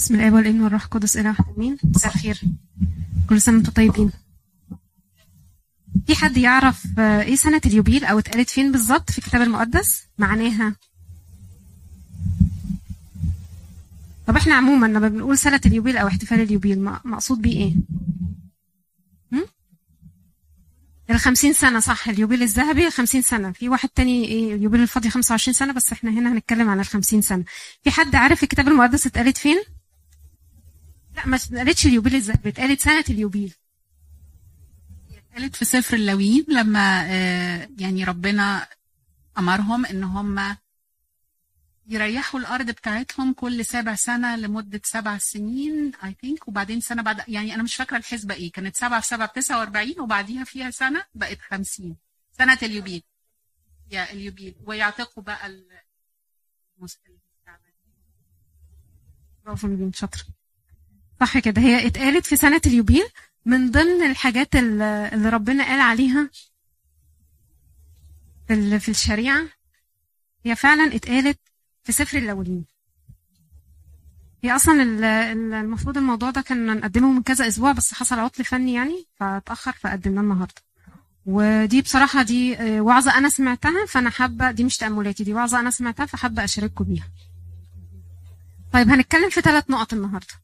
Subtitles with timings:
[0.00, 1.76] بسم الله والإبن والروح القدس واحد آمين.
[1.84, 2.40] مساء الخير.
[3.28, 4.10] كل سنة وأنتم طيبين.
[6.06, 10.76] في حد يعرف آه، إيه سنة اليوبيل أو اتقالت فين بالظبط في الكتاب المقدس؟ معناها.
[14.26, 17.74] طب إحنا عموما لما بنقول سنة اليوبيل أو احتفال اليوبيل مقصود بيه إيه؟
[19.32, 19.44] هم؟
[21.10, 22.08] الخمسين سنة صح.
[22.08, 23.52] اليوبيل الذهبي الخمسين سنة.
[23.52, 27.22] في واحد تاني إيه اليوبيل الفاضي خمسة وعشرين سنة بس إحنا هنا هنتكلم عن الخمسين
[27.22, 27.44] سنة.
[27.82, 29.62] في حد عارف الكتاب المقدس اتقالت فين؟
[31.20, 33.54] لا ما اتقالتش اليوبيل الذهبي اتقالت سنة اليوبيل.
[35.34, 38.68] قالت في سفر اللاويين لما آه، يعني ربنا
[39.38, 40.56] أمرهم إن هم
[41.86, 47.54] يريحوا الأرض بتاعتهم كل سبع سنة لمدة سبع سنين اي ثينك وبعدين سنة بعد يعني
[47.54, 51.38] أنا مش فاكرة الحسبة إيه كانت سبعه في سبعه ب 49 وبعديها فيها سنة بقت
[51.40, 51.96] 50
[52.38, 53.02] سنة اليوبيل.
[53.90, 54.54] يا اليوبيل.
[54.64, 56.98] ويعتقوا بقى المس-
[59.44, 60.24] برافو نبيل شاطر
[61.20, 61.62] صح كده.
[61.62, 63.06] هي اتقالت في سنة اليوبيل
[63.46, 66.30] من ضمن الحاجات ال- اللي ربنا قال عليها
[68.48, 69.42] في ال- في الشريعة.
[70.46, 71.38] هي فعلا اتقالت
[71.84, 72.64] في سفر الأولين.
[74.44, 75.04] هي ال-
[75.54, 80.22] المفروض الموضوع ده كنا نقدمه من كذا أسبوع بس حصل عطل فني يعني فاتأخر فقدمناه
[80.22, 80.54] النهاردة.
[81.26, 85.70] ودي بصراحة دي آه، وعظة أنا سمعتها فأنا حابة دي مش تأملاتي دي وعظة أنا
[85.70, 87.08] سمعتها فحابة أشارككم بيها.
[88.72, 90.34] طيب هنتكلم في ثلاث نقط النهارده.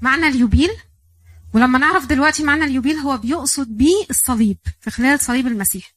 [0.00, 0.70] معنى اليوبيل؟
[1.54, 5.92] ولما نعرف دلوقتي معنى اليوبيل هو بيقصد بيه الصليب في خلال صليب المسيح.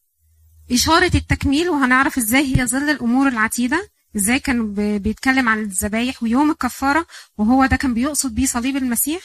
[0.71, 7.07] إشارة التكميل وهنعرف إزاي هي ظل الأمور العتيدة إزاي كان بيتكلم عن الذبايح ويوم الكفارة
[7.37, 9.21] وهو ده كان بيقصد بيه صليب المسيح.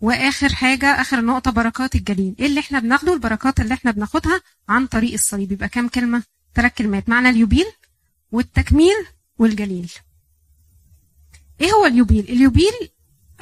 [0.00, 2.34] وآخر حاجة آخر نقطة بركات الجليل.
[2.40, 5.52] إيه اللي إحنا بناخده؟ البركات اللي إحنا بناخدها عن طريق الصليب.
[5.52, 6.22] يبقى كام كلمة؟
[6.54, 7.08] ثلاث كلمات.
[7.08, 7.66] معنى اليوبيل
[8.32, 8.96] والتكميل
[9.38, 9.92] والجليل.
[11.60, 12.72] إيه هو اليوبيل؟ اليوبيل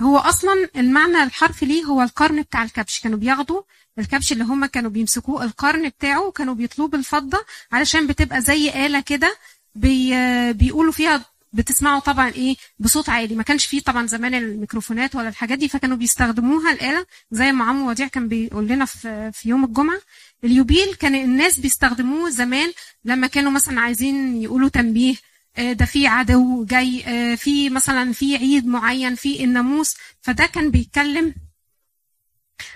[0.01, 3.01] هو أصلا المعنى الحرفي ليه هو القرن بتاع الكبش.
[3.01, 3.63] كانوا بياخدوا
[3.99, 7.39] الكبش اللي هم كانوا بيمسكوه القرن بتاعه وكانوا بيطلوه بالفضه
[7.73, 9.37] علشان بتبقى زي آلة كده
[9.75, 10.13] بي
[10.53, 13.35] بيقولوا فيها بتسمعوا طبعا إيه بصوت عالي.
[13.35, 17.89] ما كانش فيه طبعا زمان الميكروفونات ولا الحاجات دي فكانوا بيستخدموها الآلة زي ما عمو
[17.89, 20.01] وديع كان بيقول لنا في في يوم الجمعة.
[20.45, 22.73] اليوبيل كان الناس بيستخدموه زمان
[23.05, 25.15] لما كانوا مثلا عايزين يقولوا تنبيه
[25.59, 29.95] ده في عدو جاي آه، في مثلا في عيد معين في الناموس.
[30.21, 31.35] فده كان بيتكلم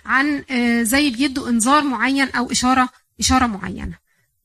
[0.05, 2.89] عن آه، زي بيدوا انذار معين أو إشارة
[3.21, 3.99] إشارة معينة.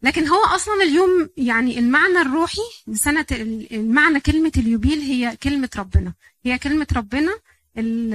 [0.03, 6.14] لكن هو أصلا اليوم يعني المعنى الروحي لسنة ال- المعنى كلمة اليوبيل هي كلمة ربنا.
[6.46, 7.31] هي كلمة ربنا
[7.78, 8.14] ال-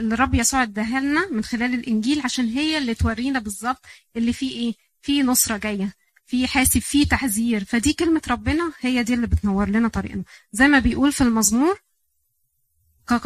[0.00, 3.84] اللي الرب يسوع اداها لنا من خلال الإنجيل عشان هي اللي تورينا بالظبط
[4.16, 5.94] اللي فيه إيه في نصرة جاية.
[6.32, 7.64] في حاسب في تحذير.
[7.64, 10.22] فدي كلمة ربنا هي دي اللي بتنور لنا طريقنا.
[10.52, 11.80] زي ما بيقول في المزمور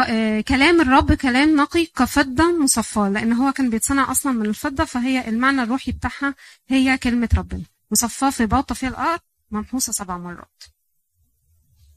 [0.01, 5.29] آه، كلام الرب كلام نقي كفضة مصفاة لأن هو كان بيتصنع أصلا من الفضة فهي
[5.29, 6.35] المعنى الروحي بتاعها
[6.69, 7.63] هي كلمة ربنا.
[7.91, 10.63] مصفاة في باطة في الأرض ممحوسة سبع مرات.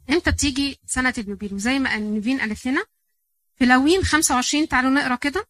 [0.10, 2.84] إمتى بتيجي سنة اليوبيل؟ وزي ما نيفين قالت لنا
[3.56, 5.48] في لاويين 25 تعالوا نقرأ كده.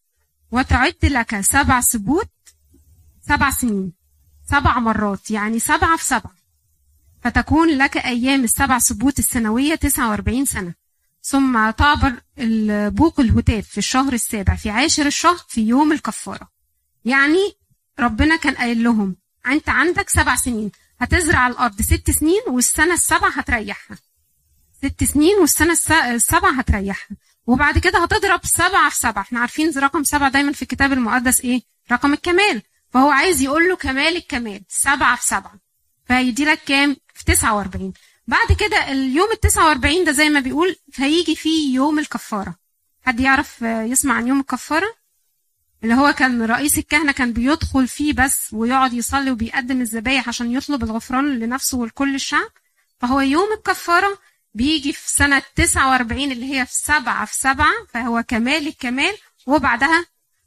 [0.52, 2.30] وتعد لك سبع سبوت
[3.28, 3.99] سبع سنين.
[4.50, 6.34] سبع مرات يعني سبعة في سبعة.
[7.22, 10.74] فتكون لك أيام السبع سبوت السنوية 49 سنة.
[11.22, 16.48] ثم تعبر البوق الهتاف في الشهر السابع في عاشر الشهر في يوم الكفارة.
[17.04, 17.56] يعني
[18.00, 19.16] ربنا كان قايل لهم
[19.46, 23.98] أنت عندك سبع سنين هتزرع الأرض ست سنين والسنة السبع هتريحها.
[24.84, 27.16] ست سنين والسنة الس- السبع هتريحها.
[27.46, 29.22] وبعد كده هتضرب سبعة في سبعة.
[29.22, 31.62] إحنا عارفين رقم سبعة دايما في الكتاب المقدس إيه؟
[31.92, 32.62] رقم الكمال.
[32.90, 35.54] فهو عايز يقول له كمال الكمال سبعة في سبعة.
[36.08, 37.92] فهيدي لك كام؟ في 49
[38.26, 42.54] بعد كده اليوم ال 49 ده زي ما بيقول هيجي فيه يوم الكفارة.
[43.06, 44.94] حد يعرف آه، يسمع عن يوم الكفارة؟
[45.84, 50.84] اللي هو كان رئيس الكهنة كان بيدخل فيه بس ويقعد يصلي وبيقدم الذبايح عشان يطلب
[50.84, 52.50] الغفران لنفسه ولكل الشعب.
[53.00, 54.18] فهو يوم الكفارة
[54.54, 57.72] بيجي في سنة 49 اللي هي في سبعة في سبعة.
[57.88, 59.14] فهو كمال الكمال.
[59.46, 60.06] وبعدها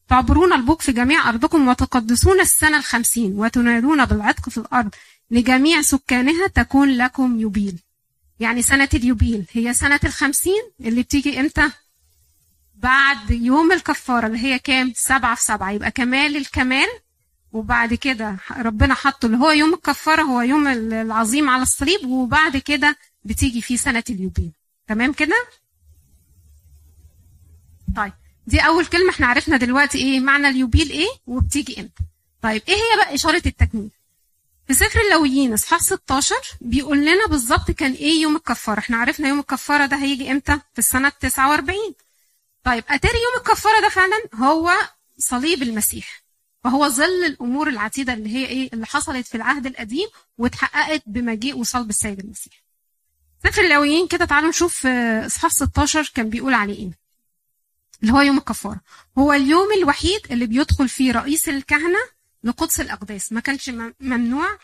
[0.10, 4.90] تعبرون البوق في جميع أرضكم وتقدسون السنة الخمسين وتنادون بالعتق في الأرض
[5.32, 7.80] لجميع سكانها تكون لكم يوبيل.
[8.40, 9.46] يعني سنة اليوبيل.
[9.52, 11.72] هي سنة الخمسين اللي بتيجي إمتى؟
[12.76, 15.72] بعد يوم الكفارة اللي هي كام؟ سبعة في سبعة.
[15.72, 16.88] يبقى كمال الكمال.
[17.52, 22.06] وبعد كده ربنا حطه اللي هو يوم الكفارة هو يوم العظيم على الصليب.
[22.06, 24.52] وبعد كده بتيجي فيه سنة اليوبيل.
[24.88, 25.36] تمام كده؟
[27.96, 28.14] طيب.
[28.48, 32.04] دي أول كلمة إحنا عرفنا دلوقتي إيه معنى اليوبيل إيه وبتيجي إمتى.
[32.42, 33.90] طيب إيه هي بقى إشارة التكميل؟
[34.68, 38.80] في سفر اللويين إصحاح 16 بيقول لنا بالظبط كان إيه يوم الكفارة.
[38.80, 41.78] إحنا عرفنا يوم الكفارة ده هيجي إمتى؟ في السنة 49
[42.64, 44.72] طيب أتاري يوم الكفارة ده فعلا هو
[45.18, 46.24] صليب المسيح.
[46.64, 50.08] فهو ظل الأمور العتيدة اللي هي إيه اللي حصلت في العهد القديم
[50.38, 52.54] واتحققت بمجيء وصلب السيد المسيح.
[53.44, 57.03] سفر اللاويين كده تعالوا نشوف آه، إصحاح 16 كان بيقول عليه إيه.
[58.04, 58.82] اللي هو يوم الكفارة.
[59.18, 62.00] هو اليوم الوحيد اللي بيدخل فيه رئيس الكهنة
[62.44, 63.32] لقدس الأقداس.
[63.34, 63.70] ما كانش
[64.00, 64.58] ممنوع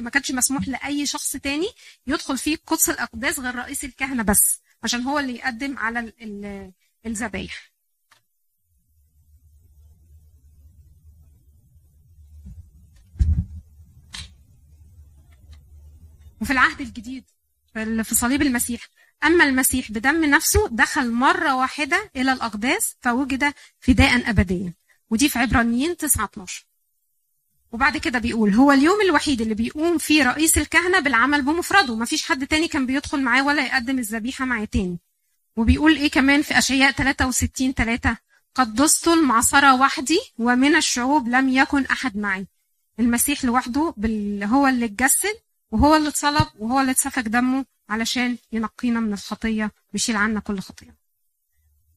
[0.00, 1.66] ما كانش مسموح لأي شخص تاني
[2.06, 6.72] يدخل فيه قدس الأقداس غير رئيس الكهنة بس عشان هو اللي يقدم على ال- ال-
[7.06, 7.72] الذبايح.
[16.40, 17.24] وفي العهد الجديد
[17.74, 18.88] في ال- في صليب المسيح
[19.26, 24.74] أما المسيح بدم نفسه دخل مرة واحدة إلى الأقداس فوجد فداء أبديا.
[25.10, 26.66] ودي في عبرانيين 9 12
[27.72, 31.96] وبعد كده بيقول هو اليوم الوحيد اللي بيقوم فيه رئيس الكهنة بالعمل بمفرده.
[31.96, 34.98] مفيش حد تاني كان بيدخل معاه ولا يقدم الذبيحة معاه تاني.
[35.56, 38.16] وبيقول إيه كمان في أشعياء 63 3
[38.54, 42.46] قد دست المعصرة وحدي ومن الشعوب لم يكن أحد معي.
[43.00, 43.94] المسيح لوحده.
[44.42, 45.34] هو اللي اتجسد
[45.70, 51.06] وهو اللي اتصلب وهو اللي اتسفك دمه علشان ينقينا من الخطية ويشيل عنا كل خطية.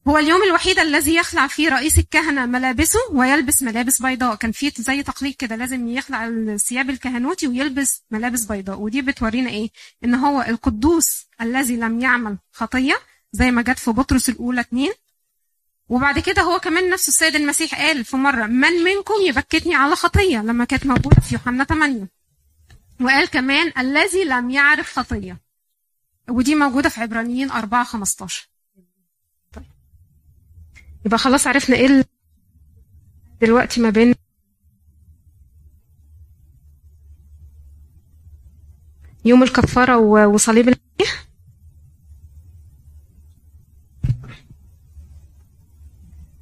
[0.08, 4.34] هو اليوم الوحيد الذي يخلع فيه رئيس الكهنة ملابسه ويلبس ملابس بيضاء.
[4.34, 8.78] كان في زي تقليد كده لازم يخلع الثياب الكهنوتي ويلبس ملابس بيضاء.
[8.78, 9.70] ودي بتورينا إيه؟
[10.04, 12.94] إن هو القدوس الذي لم يعمل خطية
[13.32, 14.92] زي ما جت في بطرس الأولى اتنين.
[15.88, 20.38] وبعد كده هو كمان نفسه السيد المسيح قال في مرة من منكم يبكتني على خطية؟
[20.38, 22.08] لما كانت موجودة في يوحنا 8
[23.00, 25.49] وقال كمان الذي لم يعرف خطية.
[26.30, 28.48] ودي موجودة في عبرانيين 4 15
[29.52, 29.64] طيب.
[31.06, 32.04] يبقى خلاص عرفنا ال-
[33.40, 34.14] دلوقتي ما بين
[39.24, 39.96] يوم الكفارة
[40.26, 41.26] وصليب المسيح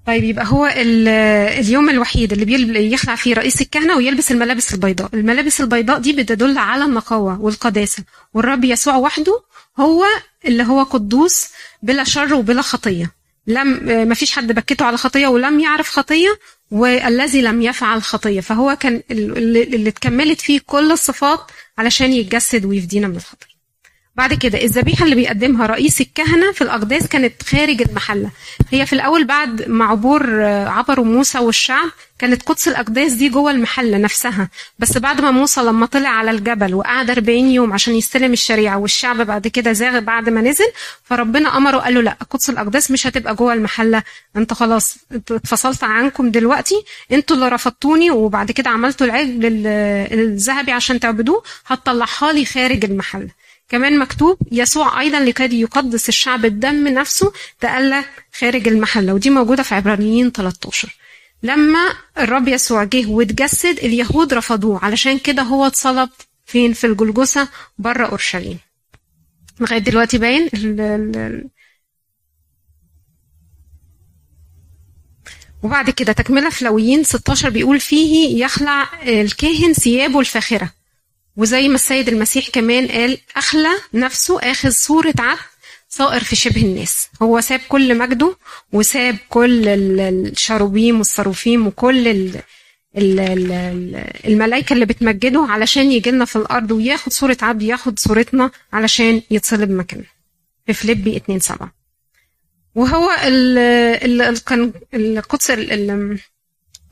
[0.06, 1.08] طيب يبقى هو ال-
[1.58, 5.10] اليوم الوحيد اللي يخلع فيه رئيس الكهنة ويلبس الملابس البيضاء.
[5.14, 8.04] الملابس البيضاء دي بتدل على النقاوة والقداسة.
[8.34, 9.42] والرب يسوع وحده
[9.80, 10.04] هو
[10.44, 11.46] اللي هو قدوس
[11.82, 13.10] بلا شر وبلا خطية.
[13.46, 13.68] لم
[14.08, 16.28] ما فيش حد بكته على خطية ولم يعرف خطية
[16.70, 18.40] والذي لم يفعل خطية.
[18.40, 21.40] فهو كان ال- اللي اتكملت فيه كل الصفات
[21.78, 23.47] علشان يتجسد ويفدينا من الخطية.
[24.18, 28.30] بعد كده الذبيحة اللي بيقدمها رئيس الكهنة في الأقداس كانت خارج المحلة.
[28.70, 31.88] هي في الأول بعد ما عبور آه، عبروا موسى والشعب
[32.18, 34.48] كانت قدس الأقداس دي جوه المحلة نفسها.
[34.78, 39.16] بس بعد ما موسى لما طلع على الجبل وقعد 40 يوم عشان يستلم الشريعة والشعب
[39.20, 40.66] بعد كده زاغ بعد ما نزل
[41.04, 44.02] فربنا أمره قال له لا قدس الأقداس مش هتبقى جوه المحلة.
[44.36, 44.96] أنت خلاص
[45.30, 46.74] اتفصلت عنكم دلوقتي.
[47.12, 49.66] أنتوا اللي رفضتوني وبعد كده عملتوا العجل ال-
[50.20, 51.42] الذهبي عشان تعبدوه.
[51.66, 53.28] هتطلعها لي خارج المحلة.
[53.68, 58.04] كمان مكتوب يسوع أيضا لكي يقدس الشعب الدم نفسه تألى
[58.38, 60.96] خارج المحلة ودي موجودة في عبرانيين 13
[61.42, 64.84] لما الرب يسوع جه واتجسد اليهود رفضوه.
[64.84, 66.08] علشان كده هو اتصلب
[66.46, 67.48] فين؟ في الجلجسة
[67.78, 68.58] بره أورشليم.
[69.60, 71.48] لغاية دلوقتي باين ال- ال-
[75.62, 80.70] وبعد كده تكملة في لويين 16 بيقول فيه يخلع الكاهن ثيابه الفاخرة.
[81.38, 85.40] وزي ما السيد المسيح كمان قال أخلى نفسه آخذ صورة عبد
[85.88, 87.08] صائر في شبه الناس.
[87.22, 88.36] هو ساب كل مجده
[88.72, 90.00] وساب كل ال-
[90.32, 92.40] الشاروبيم والصروفيم وكل ال-
[92.98, 97.98] ال- ال- ال- الملائكة اللي بتمجده علشان يجي لنا في الأرض وياخد صورة عبد ياخد
[97.98, 100.06] صورتنا علشان يتصلب مكاننا
[100.66, 101.72] في فيليبي 2 7
[102.74, 103.58] وهو ال
[104.04, 106.18] ال ال كان القدس ال- ال-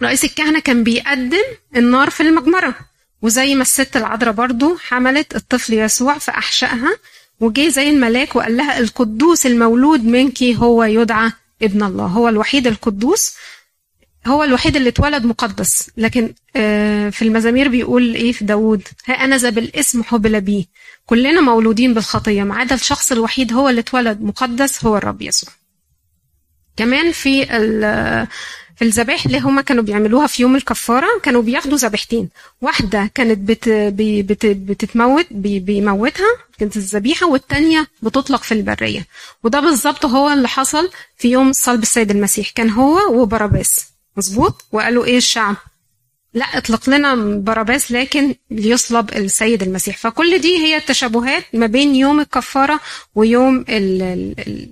[0.03, 1.45] رئيس الكهنة كان بيقدم
[1.77, 2.75] النار في المجمرة.
[3.23, 6.99] وزي ما الست العذراء برضو حملت الطفل يسوع في أحشائها
[7.41, 11.33] وجه زي الملاك وقال لها القدوس المولود منك هو يدعى
[11.63, 13.37] ابن الله هو الوحيد القدوس
[14.27, 15.91] هو الوحيد اللي اتولد مقدس.
[15.97, 20.65] لكن آه، في المزامير بيقول إيه؟ في داود ها أنا ذا بالاسم حبل بيه
[21.07, 25.51] كلنا مولودين بالخطية ما عدا الشخص الوحيد هو اللي اتولد مقدس هو الرب يسوع.
[26.77, 27.47] كمان في
[28.77, 32.29] في الذبائح اللي هما كانوا بيعملوها في يوم الكفارة كانوا بياخدوا ذبيحتين.
[32.61, 36.27] واحدة كانت بت بي- بت بتتموت بي بيموتها
[36.59, 39.07] كانت الذبيحة والتانية بتطلق في البرية.
[39.43, 42.51] وده بالظبط هو اللي حصل في يوم صلب السيد المسيح.
[42.51, 43.87] كان هو وبراباس.
[44.17, 45.57] مظبوط؟ وقالوا إيه الشعب؟
[46.35, 49.97] لا اطلق لنا باراباس لكن ليصلب السيد المسيح.
[49.97, 52.81] فكل دي هي التشابهات ما بين يوم الكفارة
[53.15, 53.65] ويوم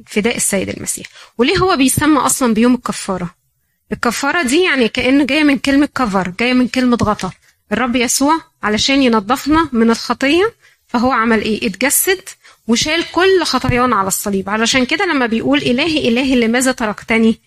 [0.07, 1.07] فداء السيد المسيح.
[1.39, 3.44] وليه هو بيسمى أصلا بيوم الكفارة؟
[3.93, 7.31] الكفارة دي يعني كأن جاية من كلمة كفر جاية من كلمة غطا.
[7.73, 10.53] الرب يسوع علشان ينظفنا من الخطية
[10.87, 12.21] فهو عمل إيه؟ اتجسد
[12.69, 14.51] وشال كل خطايانا على الصليب.
[14.51, 17.41] علشان كده لما بيقول إلهي إلهي لماذا تركتني؟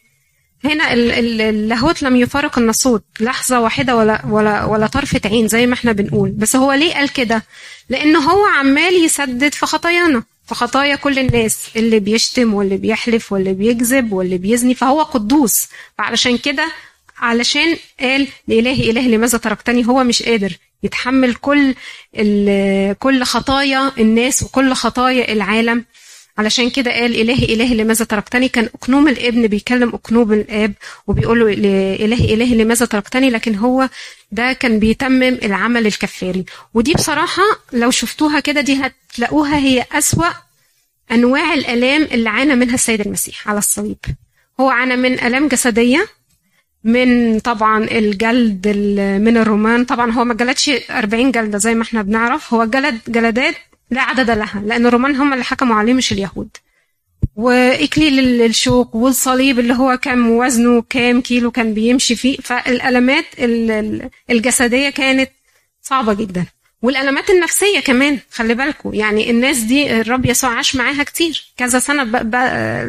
[0.65, 5.67] هنا ال- ال- اللاهوت لم يفارق الناسوت لحظة واحدة ولا ولا ولا طرفة عين زي
[5.67, 6.29] ما إحنا بنقول.
[6.31, 7.43] بس هو ليه قال كده؟
[7.89, 10.23] لأن هو عمال يسدد في خطايانا.
[10.47, 15.67] في خطايا كل الناس اللي بيشتم واللي بيحلف واللي بيكذب واللي بيزني فهو قدوس.
[15.97, 16.71] فعلشان كده
[17.17, 21.75] علشان قال لإلهي إلهي لماذا تركتني؟ هو مش قادر يتحمل كل
[22.99, 25.85] كل خطايا الناس وكل خطايا العالم.
[26.37, 30.73] علشان كده قال إلهي إلهي لماذا تركتني؟ كان أقنوم الإبن بيكلم أقنوم الآب
[31.07, 31.53] وبيقول له
[32.05, 33.89] إلهي إلهي لماذا تركتني؟ لكن هو
[34.31, 36.45] ده كان بيتمم العمل الكفاري.
[36.73, 40.27] ودي بصراحة لو شفتوها كده دي هتلاقوها هي أسوأ
[41.11, 43.97] أنواع الآلام اللي عانى منها السيد المسيح على الصليب.
[44.59, 46.07] هو عانى من آلام جسدية
[46.83, 49.85] من طبعا الجلد ال- من الرومان.
[49.85, 52.53] طبعا هو ما جلدش 40 جلدة زي ما إحنا بنعرف.
[52.53, 53.55] هو جلد جلدات
[53.91, 56.49] لا عدد لها لأن الرومان هم اللي حكموا عليه مش اليهود.
[57.35, 62.37] وإكليل ال- الشوك والصليب اللي هو كان وزنه كام كيلو كان بيمشي فيه.
[62.37, 65.31] فالألمات ال- ال- الجسدية كانت
[65.81, 66.45] صعبة جدا.
[66.81, 71.53] والألمات النفسية كمان خلي بالكم يعني الناس دي الرب يسوع عاش معاها كتير.
[71.57, 72.11] كذا سنة ب...
[72.31, 72.35] ب...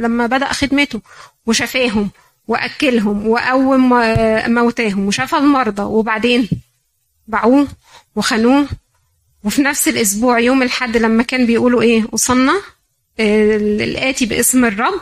[0.04, 1.00] لما بدأ خدمته
[1.46, 2.10] وشفاهم
[2.48, 6.48] وأكلهم وقوم آه، موتاهم وشفى المرضى وبعدين
[7.26, 7.68] باعوه
[8.16, 8.66] وخانوه
[9.44, 12.60] وفي نفس الأسبوع يوم الحد لما كان بيقولوا إيه وصلنا
[13.20, 15.00] آه، الآتي باسم الرب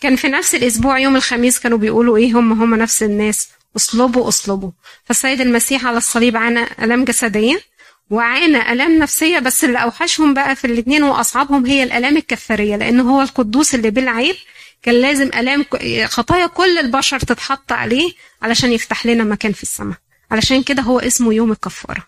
[0.00, 4.70] كان في نفس الأسبوع يوم الخميس كانوا بيقولوا إيه هم هم نفس الناس اصلبوا اصلبوا.
[5.04, 7.60] فالسيد المسيح على الصليب عانى آلام جسدية
[8.10, 13.22] وعانى آلام نفسية بس اللي أوحشهم بقى في الاتنين وأصعبهم هي الآلام الكفارية لأن هو
[13.22, 14.34] القدوس اللي بلا عيب
[14.82, 15.64] كان لازم آلام
[16.04, 18.12] خطايا كل البشر تتحط عليه
[18.42, 19.96] علشان يفتح لنا مكان في السماء.
[20.30, 22.06] علشان كده هو اسمه يوم الكفارة.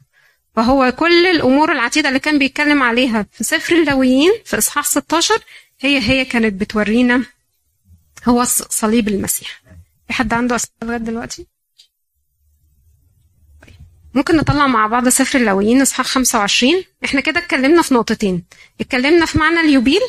[0.57, 5.35] فهو كل الأمور العتيدة اللي كان بيتكلم عليها في سفر اللاويين في إصحاح 16
[5.81, 7.25] هي هي كانت بتورينا
[8.29, 9.63] هو صليب المسيح.
[10.07, 11.47] في حد عنده أسئلة لغاية دلوقتي؟
[14.15, 18.45] ممكن نطلع مع بعض سفر اللاويين إصحاح 25 إحنا كده اتكلمنا في نقطتين.
[18.81, 20.01] اتكلمنا في معنى اليوبيل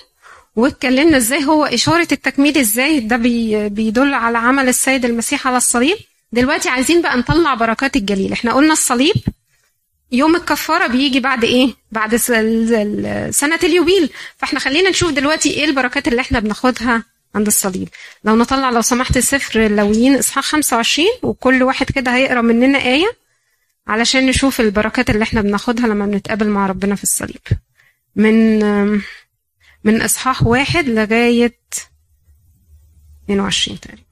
[0.55, 5.97] واتكلمنا إزاي هو إشارة التكميل إزاي ده بي بيدل على عمل السيد المسيح على الصليب.
[6.31, 8.31] دلوقتي عايزين بقى نطلع بركات الجليل.
[8.31, 9.15] إحنا قلنا الصليب
[10.11, 12.73] يوم الكفارة بيجي بعد إيه؟ بعد س- ال-
[13.05, 14.09] ال- سنة اليوبيل.
[14.37, 17.03] فإحنا خلينا نشوف دلوقتي إيه البركات اللي إحنا بناخدها
[17.35, 17.89] عند الصليب.
[18.23, 23.11] لو نطلع لو سمحت سفر اللاويين إصحاح 25 وكل واحد كده هيقرأ مننا آية
[23.87, 27.41] علشان نشوف البركات اللي إحنا بناخدها لما بنتقابل مع ربنا في الصليب.
[28.15, 28.59] من
[29.83, 31.57] من إصحاح واحد لغاية
[33.25, 34.03] 22 تقريبا.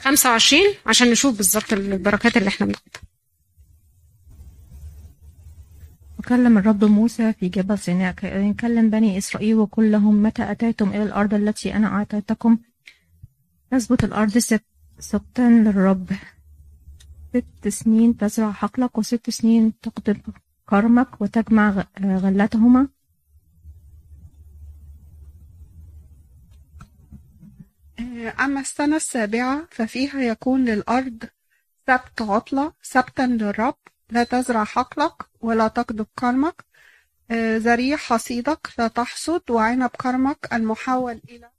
[0.00, 3.09] 25 عشان نشوف بالظبط البركات اللي إحنا بناخدها.
[6.20, 8.12] وكلم الرب موسى في جبل سيناء
[8.52, 12.58] كلم بني إسرائيل وقل لهم متى أتيتم إلى الأرض التي أنا أعطيتكم؟
[13.70, 14.64] تثبت الأرض سبت
[14.98, 16.12] سبتا للرب.
[17.34, 20.16] ست سنين تزرع حقلك وست سنين تقطب
[20.68, 22.88] كرمك وتجمع غلتهما.
[28.40, 31.24] أما السنة السابعة ففيها يكون للأرض
[31.86, 33.74] سبت عطلة سبتا للرب.
[34.10, 36.64] لا تزرع حقلك ولا تقضب كرمك.
[37.30, 41.50] آه، زريع حصيدك لا تحصد وعنب كرمك المحول إلى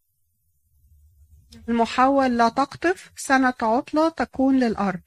[1.70, 5.02] المحول لا تقطف سنة عطلة تكون للأرض.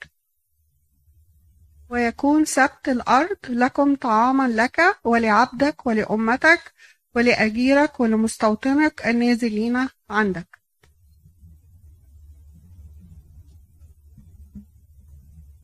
[1.88, 6.72] ويكون سبت الأرض لكم طعاما لك ولعبدك ولأمتك
[7.14, 10.63] ولأجيرك ولمستوطنك النازلين عندك.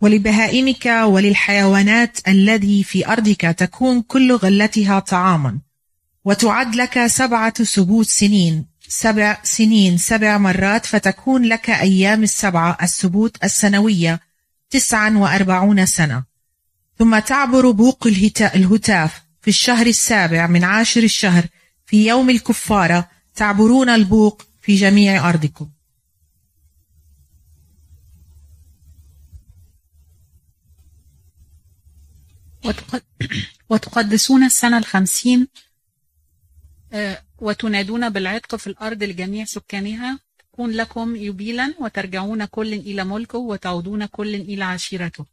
[0.01, 5.59] ولبهائمك وللحيوانات الذي في أرضك تكون كل غلتها طعاما.
[6.25, 14.21] وتعد لك سبعة سبوت سنين سبع سنين سبع مرات فتكون لك أيام السبعة السبوت السنوية
[14.71, 16.25] تسعا وأربعون سنة.
[16.99, 21.45] ثم تعبر بوق الهتا- الهتاف في الشهر السابع من عاشر الشهر
[21.87, 25.69] في يوم الكفارة تعبرون البوق في جميع أرضكم.
[33.71, 35.49] وتقدسون السنة الخمسين
[36.93, 40.19] آه، وتنادون بالعتق في الأرض لجميع سكانها.
[40.39, 45.27] تكون لكم يبيلا وترجعون كل إلى ملكه وتعودون كل إلى عشيرته.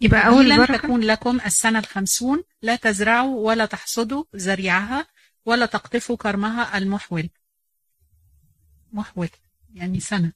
[0.00, 0.76] يبقى يبيلا بركة.
[0.76, 2.42] تكون لكم السنة الخمسون.
[2.62, 5.06] لا تزرعوا ولا تحصدوا زريعها
[5.46, 7.28] ولا تقطفوا كرمها المحول.
[8.92, 9.28] محول
[9.74, 10.32] يعني سنة.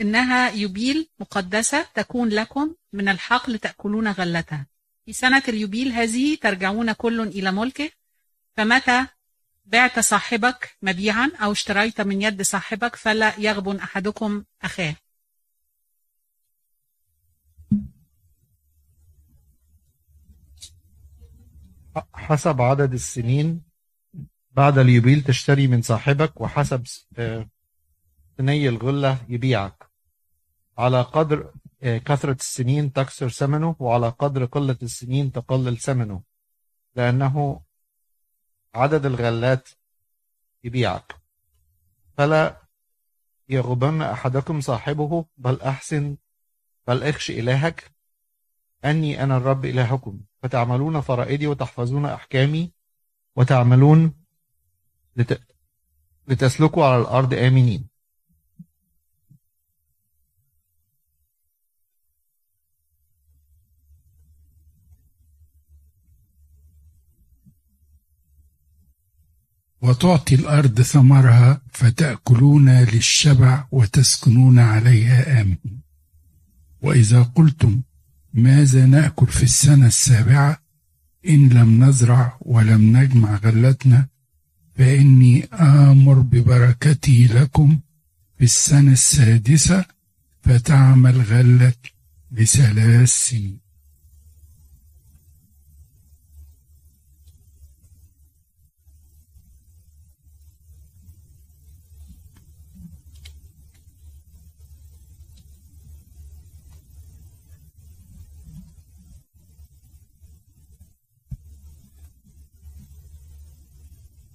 [0.00, 4.66] إنها يوبيل مقدسة تكون لكم من الحقل تأكلون غلتها.
[5.06, 7.90] في سنة اليوبيل هذه ترجعون كل إلى ملكه
[8.56, 9.06] فمتى
[9.64, 14.94] بعت صاحبك مبيعا أو اشتريت من يد صاحبك فلا يغبن أحدكم أخاه
[22.14, 23.62] حسب عدد السنين
[24.50, 27.48] بعد اليوبيل تشتري من صاحبك وحسب س- آه،
[28.68, 29.89] الغلة يبيعك.
[30.78, 36.22] على قدر آه، كثرة السنين تكسر ثمنه وعلى قدر قلة السنين تقلل ثمنه
[36.96, 37.60] لأنه
[38.74, 39.68] عدد الغلات
[40.64, 41.14] يبيعك.
[42.16, 42.62] فلا
[43.48, 46.16] يغبن أحدكم صاحبه بل أحسن
[46.86, 47.90] بل اخش إلهك.
[48.84, 50.20] أني أنا الرب إلهكم.
[50.42, 52.72] فتعملون فرائدي وتحفظون أحكامي
[53.36, 54.14] وتعملون
[55.16, 55.42] لت...
[56.28, 57.89] لتسلكوا على الأرض آمنين.
[69.82, 75.80] وتعطي الأرض ثمرها فتأكلون للشبع وتسكنون عليها آمنين.
[76.82, 77.82] وإذا قلتم
[78.34, 80.62] ماذا نأكل في السنة السابعة
[81.28, 84.08] إن لم نزرع ولم نجمع غلتنا
[84.74, 87.78] فإني آمر ببركتي لكم
[88.38, 89.84] في السنة السادسة
[90.42, 91.72] فتعمل غلة
[92.32, 93.69] لثلاث سنين.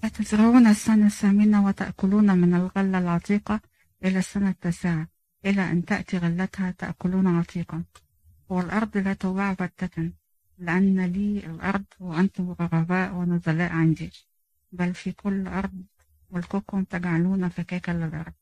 [0.08, 3.60] فتزرعون السنة الثامنة وتأكلون من الغلة العتيقة
[4.04, 5.08] إلى السنة التاسعة.
[5.44, 7.84] إلى أن تأتي غلتها تأكلون عتيقا.
[8.48, 10.12] والأرض لا تباع بتة
[10.58, 14.10] لأن لي الأرض وأنتم غرباء ونزلاء عندي.
[14.72, 15.84] بل في كل أرض
[16.30, 18.32] ملككم تجعلون فكاكا للأرض.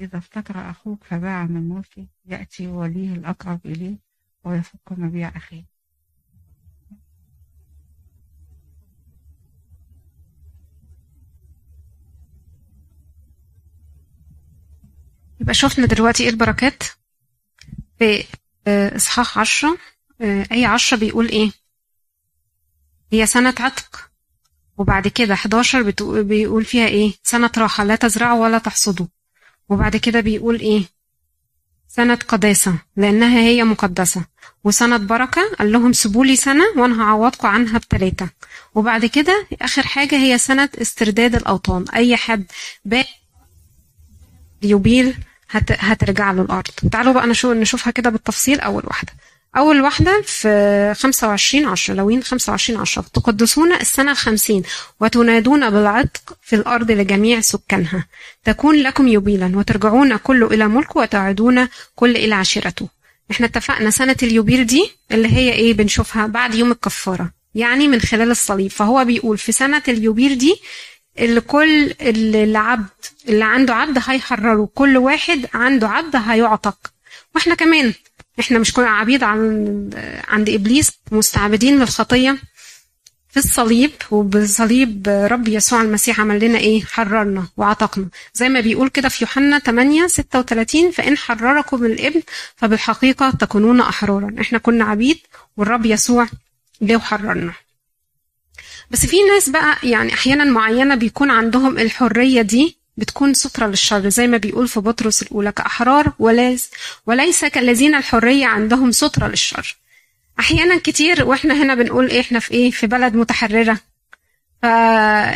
[0.00, 3.98] إذا افتكر أخوك فباع من ملكه يأتي وليه الأقرب إليه
[4.44, 5.77] ويفك مبيع أخيه.
[15.40, 16.82] يبقى شفنا دلوقتي إيه البركات
[17.98, 18.24] في
[18.66, 19.78] آه، إصحاح عشرة.
[20.20, 21.50] آه، أي عشرة بيقول إيه؟
[23.12, 24.10] هي سنة عتق.
[24.78, 29.06] وبعد كده 11 بتقول بيقول فيها إيه؟ سنة راحة لا تزرعوا ولا تحصدوا.
[29.68, 30.84] وبعد كده بيقول إيه؟
[31.88, 34.24] سنة قداسة لأنها هي مقدسة.
[34.64, 38.28] وسنة بركة قال لهم سيبوا لي سنة وأنا هعوضكم عنها بتلاتة.
[38.74, 41.84] وبعد كده آخر حاجة هي سنة استرداد الأوطان.
[41.94, 42.44] أي حد
[42.84, 43.06] باق
[44.62, 45.16] يوبيل
[45.50, 45.72] هت...
[45.72, 46.68] هترجع له الأرض.
[46.92, 49.12] تعالوا بقى نشوف نشوفها كده بالتفصيل أول واحدة.
[49.56, 54.62] أول واحدة في 25 عشرة لوين 25 عشرة؟ تقدسون السنة الخمسين
[55.00, 58.06] وتنادون بالعتق في الأرض لجميع سكانها.
[58.44, 62.88] تكون لكم يوبيلا وترجعون كل إلى ملكه وتعودون كل إلى عشيرته.
[63.30, 68.30] إحنا اتفقنا سنة اليوبيل دي اللي هي إيه بنشوفها بعد يوم الكفارة يعني من خلال
[68.30, 68.70] الصليب.
[68.70, 70.56] فهو بيقول في سنة اليوبيل دي
[71.18, 72.86] اللي كل العبد
[73.28, 74.68] اللي عنده عبد هيحرره.
[74.74, 76.92] كل واحد عنده عبد هيعتق.
[77.34, 77.92] وإحنا كمان
[78.40, 79.90] إحنا مش كنا عبيد عن
[80.28, 82.38] عند إبليس مستعبدين للخطية
[83.30, 88.08] في الصليب وبصليب رب يسوع المسيح عمل لنا إيه؟ حررنا وعتقنا.
[88.34, 92.22] زي ما بيقول كده في يوحنا 8 36 فإن حرركم الابن
[92.56, 94.34] فبالحقيقة تكونون أحرارا.
[94.40, 95.18] إحنا كنا عبيد
[95.56, 96.26] والرب يسوع
[96.82, 97.52] جه وحررنا
[98.90, 104.26] بس في ناس بقى يعني أحيانا معينة بيكون عندهم الحرية دي بتكون سترة للشر زي
[104.26, 106.70] ما بيقول في بطرس الأولى كأحرار وليس
[107.06, 109.76] وليس كالذين الحرية عندهم سترة للشر.
[110.40, 113.78] أحيانا كتير وإحنا هنا بنقول إيه إحنا في إيه؟ في بلد متحررة.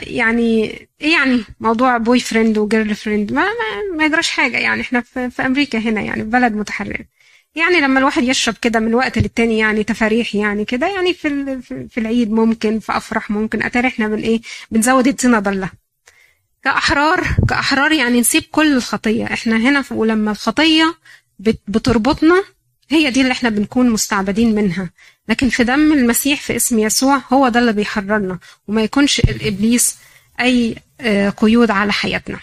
[0.07, 0.65] يعني
[1.01, 5.47] إيه يعني؟ موضوع boyfriend و girlfriend ما ما, ما يجراش حاجة يعني إحنا في, في
[5.47, 7.05] أمريكا هنا يعني في بلد متحررة.
[7.55, 11.61] يعني لما الواحد يشرب كده من وقت للتاني يعني تفاريح يعني كده يعني في
[11.91, 15.71] في العيد ممكن في أفراح ممكن أتاري إحنا بن إيه بنزود الطينه بله
[16.65, 19.25] كأحرار كأحرار يعني نسيب كل الخطية.
[19.25, 20.95] إحنا هنا ولما الخطية
[21.39, 22.45] بت- بتربطنا
[22.91, 24.91] هي دي اللي إحنا بنكون مستعبدين منها.
[25.29, 28.39] لكن في دم المسيح في اسم يسوع هو ده اللي بيحررنا.
[28.69, 29.97] وما يكونش الإبليس
[30.41, 32.39] أي آه، قيود على حياتنا.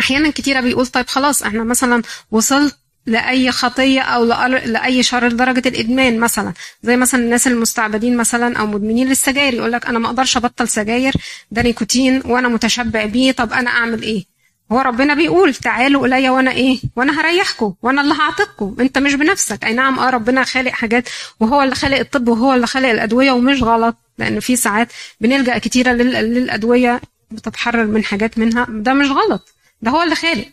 [0.00, 5.68] أحيانا كتيرة بيقول طيب خلاص إحنا مثلا وصلت لأي خطية أو لأر- لأي شر لدرجة
[5.68, 6.52] الإدمان مثلا.
[6.82, 11.12] زي مثلا الناس المستعبدين مثلا أو مدمنين للسجاير يقول لك أنا ما أقدرش أبطل سجاير
[11.50, 14.24] ده نيكوتين وأنا متشبع بيه طب أنا أعمل إيه؟
[14.72, 18.76] هو ربنا بيقول تعالوا إلي وأنا إيه؟ وأنا هريحكم وأنا اللي هعتقكم.
[18.80, 19.64] أنت مش بنفسك.
[19.64, 21.08] أي نعم آه ربنا خالق حاجات
[21.40, 24.88] وهو اللي خالق الطب وهو اللي خالق الأدوية ومش غلط لأن في ساعات
[25.20, 28.66] بنلجأ كتيرة لل- للأدوية بتتحرر من حاجات منها.
[28.68, 29.48] ده مش غلط.
[29.82, 30.46] ده هو اللي خالق.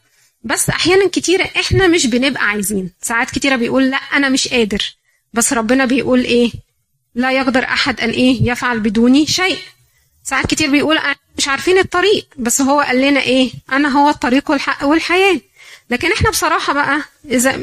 [0.43, 2.91] بس أحيانا كتيره إحنا مش بنبقى عايزين.
[3.01, 4.95] ساعات كتيرة بيقول لا أنا مش قادر.
[5.34, 6.51] بس ربنا بيقول إيه؟
[7.15, 9.58] لا يقدر أحد أن إيه؟ يفعل بدوني شيء.
[10.23, 10.99] ساعات كتير بيقول
[11.38, 12.27] مش عارفين الطريق.
[12.38, 15.39] بس هو قال لنا إيه؟ أنا هو الطريق والحق والحياة.
[15.89, 17.58] لكن إحنا بصراحة بقى إذا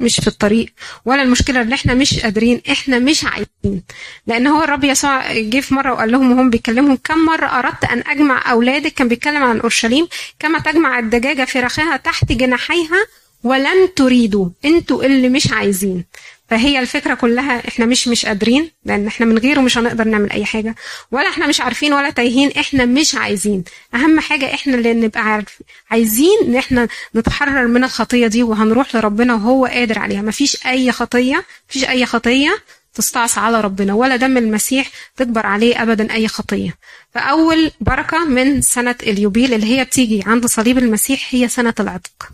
[0.00, 0.66] مش في الطريق
[1.04, 3.82] ولا المشكلة إن إحنا مش قادرين إحنا مش عايزين.
[4.26, 8.02] لأن هو الرب يسوع جه في مرة وقال لهم وهم بيكلمهم كم مرة أردت أن
[8.06, 10.08] أجمع أولادك؟ كان بيتكلم عن أورشليم.
[10.38, 13.06] كما تجمع الدجاجة فراخها تحت جناحيها
[13.44, 16.04] ولن تريدوا أنتوا اللي مش عايزين.
[16.52, 20.44] فهي الفكرة كلها إحنا مش مش قادرين لأن إحنا من غيره مش هنقدر نعمل أي
[20.44, 20.74] حاجة
[21.10, 23.64] ولا إحنا مش عارفين ولا تايهين إحنا مش عايزين.
[23.94, 29.34] أهم حاجة إحنا اللي نبقى عارف عايزين إن إحنا نتحرر من الخطية دي وهنروح لربنا
[29.34, 30.22] وهو قادر عليها.
[30.22, 32.50] مفيش أي خطية مفيش أي خطية
[32.94, 36.74] تستعصى على ربنا ولا دم المسيح تكبر عليه ابدا أي خطية.
[37.14, 42.30] فأول بركة من سنة اليوبيل اللي هي بتيجي عند صليب المسيح هي سنة العتق.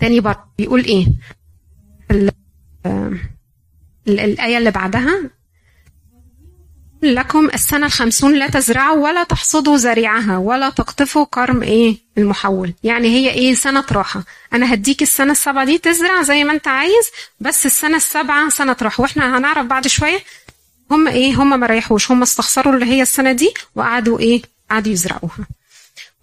[0.00, 1.06] تاني بركه بيقول إيه؟
[4.08, 5.30] الآية اللي بعدها.
[7.02, 12.74] لكم السنة الخمسون لا تزرعوا ولا تحصدوا زريعها ولا تقطفوا كرم إيه؟ المحول.
[12.84, 14.24] يعني هي إيه؟ سنة راحة.
[14.52, 19.02] أنا هديك السنة السبعة دي تزرع زي ما أنت عايز بس السنة السبعة سنة راحة.
[19.02, 20.18] وإحنا هنعرف بعد شوية
[20.90, 22.10] هم إيه؟ هم ما ريحوش.
[22.10, 25.46] هم استخسروا اللي هي السنة دي وقعدوا إيه؟ قعدوا يزرعوها.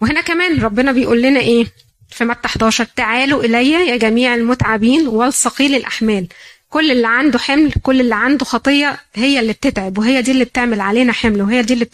[0.00, 1.66] وهنا كمان ربنا بيقول لنا إيه؟
[2.10, 6.26] في متى 11 تعالوا إلي يا جميع المتعبين والثقيل الأحمال.
[6.68, 10.80] كل اللي عنده حمل كل اللي عنده خطية هي اللي بتتعب وهي دي اللي بتعمل
[10.80, 11.84] علينا حمل وهي دي اللي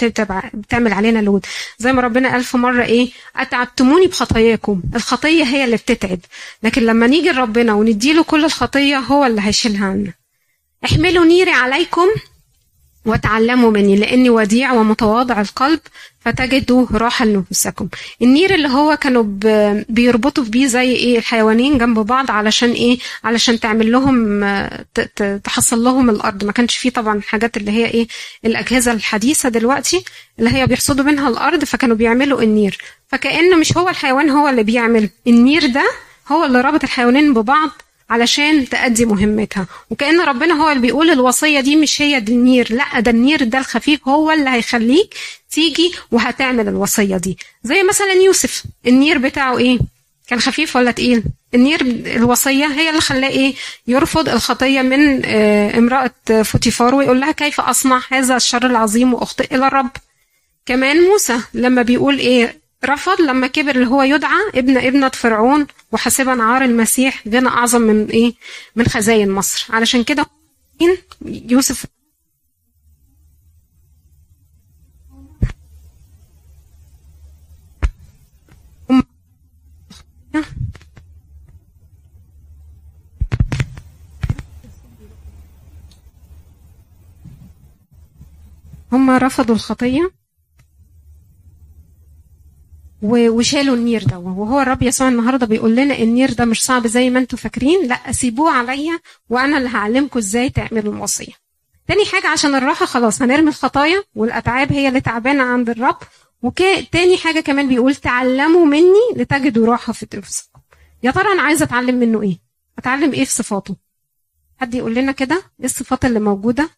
[0.54, 1.46] بتعمل علينا لود.
[1.78, 4.82] زي ما ربنا قال في مرة إيه؟ أتعبتموني بخطاياكم.
[4.94, 6.18] الخطية هي اللي بتتعب.
[6.62, 10.12] لكن لما نيجي لربنا ونديله كل الخطية هو اللي هيشيلها عنا
[10.84, 12.06] احملوا نيري عليكم.
[13.06, 15.80] وتعلموا مني لأني وديع ومتواضع القلب
[16.20, 17.88] فتجدوا راحة لنفوسكم.
[18.22, 19.24] النير اللي هو كانوا
[19.88, 24.44] بيربطوا بيه زي إيه؟ الحيوانين جنب بعض علشان إيه؟ علشان تعمل لهم
[25.44, 26.44] تحصل لهم الأرض.
[26.44, 28.06] ما كانش فيه طبعا حاجات اللي هي إيه؟
[28.44, 30.04] الأجهزة الحديثة دلوقتي
[30.38, 32.78] اللي هي بيحصدوا منها الأرض فكانوا بيعملوا النير.
[33.08, 35.84] فكأن مش هو الحيوان هو اللي بيعمل النير ده
[36.28, 37.70] هو اللي رابط الحيوانين ببعض.
[38.10, 39.66] علشان تأدي مهمتها.
[39.90, 42.72] وكأن ربنا هو اللي بيقول الوصية دي مش هي النير.
[42.74, 45.14] لا ده النير ده الخفيف هو اللي هيخليك
[45.50, 47.38] تيجي وهتعمل الوصية دي.
[47.64, 49.78] زي مثلا يوسف النير بتاعه إيه؟
[50.28, 51.22] كان خفيف ولا تقيل؟
[51.54, 51.80] النير
[52.16, 53.54] الوصية هي اللي خلاه إيه؟
[53.86, 59.66] يرفض الخطية من آه، امرأة فوتيفار ويقول لها كيف أصنع هذا الشر العظيم وأخطئ إلى
[59.66, 59.90] الرب.
[60.66, 66.42] كمان موسى لما بيقول إيه؟ رفض لما كبر اللي هو يدعى ابن ابنة فرعون وحاسبا
[66.42, 68.34] عار المسيح غنى أعظم من إيه؟
[68.76, 69.66] من خزاين مصر.
[69.70, 70.26] علشان كده
[71.24, 71.86] يوسف
[88.92, 90.02] هم رفضوا الخطية.
[90.04, 90.21] و-
[93.02, 94.18] وشالوا النير ده.
[94.18, 97.88] وهو الرب يسوع النهارده بيقول لنا النير ده مش صعب زي ما أنتم فاكرين.
[97.88, 101.32] لا سيبوه عليا وأنا اللي هعلمكم إزاي تعملوا الوصية.
[101.88, 105.98] تاني حاجة عشان الراحة خلاص هنرمي الخطايا والأتعاب هي اللي تعبانة عند الرب.
[106.42, 110.60] وتاني حاجة كمان بيقول تعلموا مني لتجدوا راحة في نفسكم
[111.02, 112.38] يا ترى أنا عايزه أتعلم منه إيه؟
[112.78, 113.76] أتعلم إيه في صفاته؟
[114.60, 116.70] حد يقول لنا كده؟ إيه الصفات اللي موجودة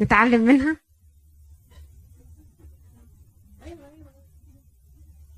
[0.00, 0.76] نتعلم منها؟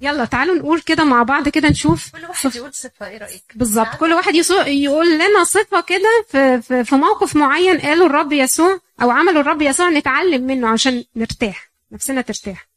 [0.03, 2.13] يلا تعالوا نقول كده مع بعض كده نشوف.
[2.17, 3.97] كل واحد يقول صفة إيه رأيك؟ بالظبط.
[4.01, 8.81] كل واحد يسوع يقول لنا صفة كده في, في في موقف معين قاله الرب يسوع
[9.03, 12.69] أو عمله الرب يسوع نتعلم منه عشان نرتاح نفسنا ترتاح.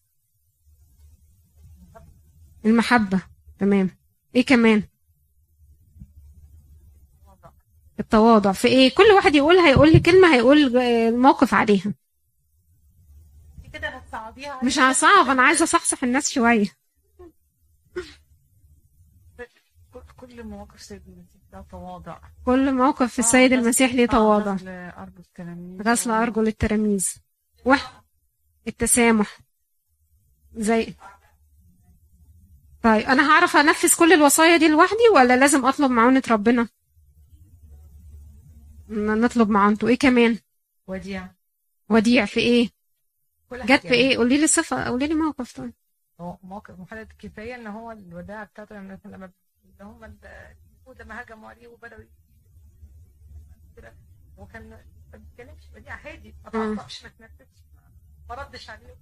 [2.66, 3.20] المحبة.
[3.60, 3.90] تمام.
[4.36, 4.84] إيه كمان؟
[8.00, 8.52] التواضع.
[8.52, 11.94] في إيه؟ كل واحد يقول هيقول لي كلمة هيقول الموقف عليها.
[13.74, 16.85] كده هتصعبيها مش هصعب أنا عايزة أصحصح الناس شوية.
[20.36, 22.20] كل مواقف سيدنا المسيح ده تواضع.
[22.46, 24.54] كل موقف في السيد المسيح ليه تواضع.
[24.54, 25.82] غسل أرجل التلاميذ.
[25.88, 27.14] غسل أرجل التلاميذ.
[27.66, 28.04] واحد.
[28.68, 29.40] التسامح.
[30.56, 30.96] زي.
[32.84, 36.68] طيب أنا هعرف أنفذ كل الوصايا دي لوحدي ولا لازم أطلب معونة ربنا؟
[38.90, 39.88] نطلب معونته.
[39.88, 40.38] إيه كمان؟
[40.88, 41.28] وديع.
[41.90, 42.70] وديع في إيه؟
[43.54, 45.58] جت في إيه؟ قولي لي صفة قولي لي موقف.
[45.58, 45.74] طيب.
[46.22, 49.32] هو موقف محدد كفاية إن هو الوداع بتاعته لما
[49.82, 52.04] اللي هم اليهود لما هجموا عليه وبدأوا
[53.78, 53.94] كده
[54.38, 56.50] وكان ما بيتكلمش وديع هادي ما.
[56.76, 57.62] تعصبش ما تنرفزش
[58.30, 58.96] ما ردش عليه.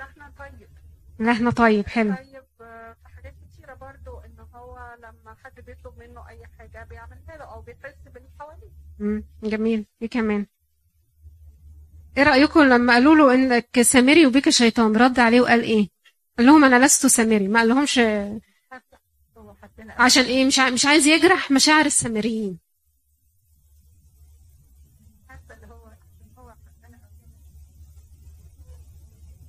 [0.00, 0.68] إحنا طيب.
[1.30, 2.14] إحنا طيب حلو.
[2.14, 7.44] طيب في حاجات كتيرة برضو إن هو لما حد بيطلب منه أي حاجة بيعملها له
[7.44, 8.70] أو بيحس باللي حواليه.
[8.98, 9.24] مم.
[9.42, 9.86] جميل.
[10.02, 10.46] إيه كمان؟
[12.16, 15.88] إيه رأيكم لما قالوا له إنك سامري وبك شيطان رد عليه وقال إيه؟
[16.40, 17.48] قال لهم أنا لست سامري.
[17.48, 18.00] ما قال لهمش
[19.88, 22.58] عشان إيه؟ مش مش عايز يجرح مشاعر السامريين.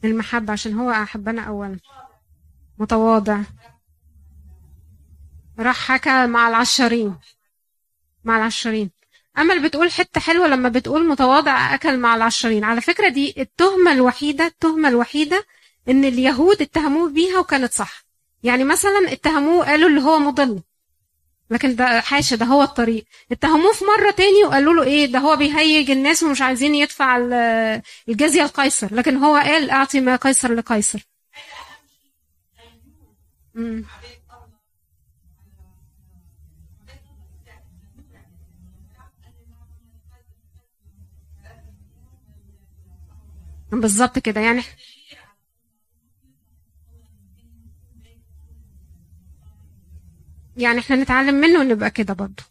[0.03, 1.79] المحبة عشان هو أحبنا أولا.
[2.77, 3.41] متواضع.
[5.59, 7.17] راح حكى مع العشرين.
[8.23, 8.91] مع العشرين.
[9.53, 12.63] اللي بتقول حتة حلوة لما بتقول متواضع أكل مع العشرين.
[12.63, 15.45] على فكرة دي التهمة الوحيدة التهمة الوحيدة
[15.89, 18.03] إن اليهود اتهموه بيها وكانت صح.
[18.43, 20.61] يعني مثلا اتهموه قالوا اللي هو مضل.
[21.49, 23.05] لكن ده حاشا ده هو الطريق.
[23.31, 27.81] اتهموه في مرة تاني وقالوا له إيه ده هو بيهيج الناس ومش عايزين يدفع ال-
[28.09, 28.93] الجزية لقيصر.
[28.95, 30.99] لكن هو قال أعطي ما قيصر لقيصر.
[43.71, 44.41] بالظبط كده.
[44.41, 44.61] يعني
[50.57, 52.43] يعني إحنا نتعلم منه ونبقى كده برضه.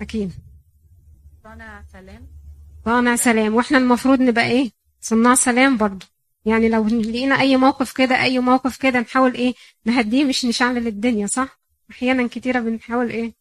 [0.00, 0.32] أكيد.
[1.44, 2.26] صانع سلام.
[2.84, 3.54] صانع سلام.
[3.54, 6.06] وإحنا المفروض نبقى إيه؟ صناع سلام برضه.
[6.44, 9.54] يعني لو لقينا أي موقف كده أي موقف كده نحاول إيه؟
[9.84, 13.32] نهديه مش نشعل الدنيا صح؟ أحيانا كتيرة بنحاول إيه؟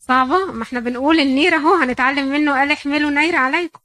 [0.00, 0.52] صعبة.
[0.52, 2.52] ما إحنا بنقول النير أهو هنتعلم منه.
[2.52, 3.80] قال احملوا نير عليكم.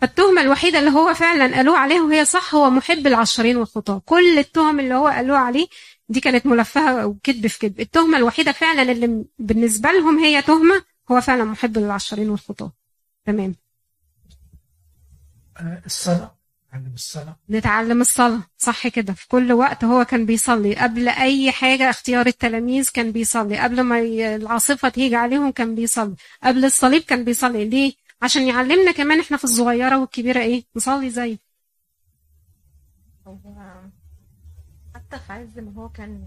[0.00, 4.80] فالتهمة الوحيدة اللي هو فعلا قالوه عليه وهي صح هو محب العشرين والخطاة كل التهم
[4.80, 5.66] اللي هو قالوه عليه
[6.08, 7.80] دي كانت ملفهة وكذب في كذب.
[7.80, 10.82] التهمة الوحيدة فعلا اللي بالنسبة لهم هي تهمة
[11.12, 12.72] هو فعلا محب للعشرين والخطاة
[13.24, 13.54] تمام.
[15.56, 16.36] آه، الصلاة.
[16.72, 17.36] علم الصلاة.
[17.50, 18.40] نتعلم الصلاة.
[18.58, 19.12] صح كده.
[19.12, 20.74] في كل وقت هو كان بيصلي.
[20.74, 23.58] قبل أي حاجة اختيار التلاميذ كان بيصلي.
[23.58, 24.00] قبل ما
[24.36, 26.14] العاصفة تيجي عليهم كان بيصلي.
[26.42, 27.64] قبل الصليب كان بيصلي.
[27.68, 31.38] ليه؟ عشان يعلمنا كمان إحنا في الصغيرة والكبيرة إيه نصلي زي.
[33.26, 33.38] هو
[34.94, 36.24] حتى في عز ما هو كان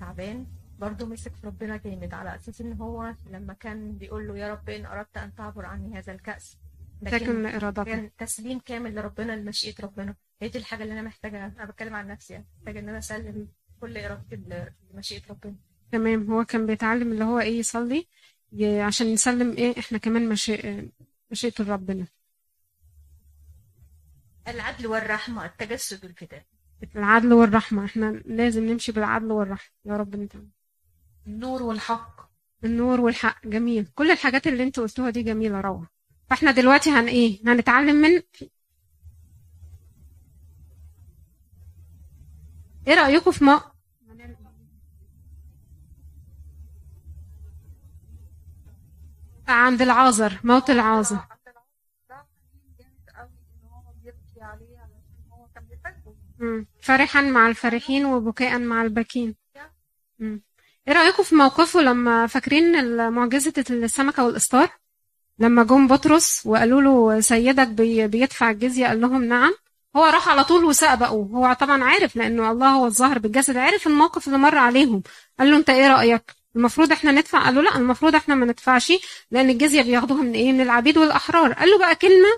[0.00, 0.46] تعبان
[0.78, 4.70] برضه مسك في ربنا جامد على أساس إن هو لما كان بيقول له يا رب
[4.70, 6.56] إن أردت أن تعبر عني هذا الكأس.
[7.02, 10.14] لكن إرادتنا كان تسليم كامل لربنا لمشيئة ربنا.
[10.42, 11.46] هي دي الحاجة اللي أنا محتاجة.
[11.46, 12.46] أنا بتكلم عن نفسي يعني.
[12.58, 13.48] محتاجة إن أنا أسلم
[13.80, 14.40] كل إرادتي
[14.94, 15.54] لمشيئة ربنا.
[15.92, 16.32] تمام.
[16.32, 18.06] هو كان بيتعلم اللي هو إيه يصلي.
[18.62, 20.88] عشان نسلم إيه إحنا كمان مشيئة
[21.30, 22.06] مشيئة ربنا.
[24.48, 26.44] العدل والرحمة التجسد والفداء
[26.96, 29.72] العدل والرحمة إحنا لازم نمشي بالعدل والرحمة.
[29.84, 30.50] يا رب نتعلم.
[31.26, 32.30] النور والحق.
[32.64, 33.86] النور والحق جميل.
[33.94, 35.90] كل الحاجات اللي أنتوا قلتوها دي جميلة روعة.
[36.30, 38.22] فاحنا دلوقتي هن إيه؟ هنتعلم من
[42.88, 43.73] إيه رأيكم في ما
[49.48, 51.18] عند العازر موت العازر.
[56.82, 59.34] فرحا مع الفرحين وبكاء مع الباكين.
[60.88, 64.68] إيه رأيكم في موقفه لما فاكرين معجزة السمكة والإسطار
[65.38, 69.54] لما جم بطرس وقالوا له سيدك بي- بيدفع الجزية قال لهم نعم.
[69.96, 74.26] هو راح على طول وسأبقوا هو طبعا عارف لأنه الله هو الظاهر بالجسد عارف الموقف
[74.26, 75.02] اللي مر عليهم.
[75.38, 78.92] قال له انت إيه رأيك؟ المفروض إحنا ندفع؟ قال له لا المفروض إحنا ما ندفعش
[79.30, 81.52] لأن الجزية بياخدوها من إيه؟ من العبيد والأحرار.
[81.52, 82.28] قال له بقى كلمة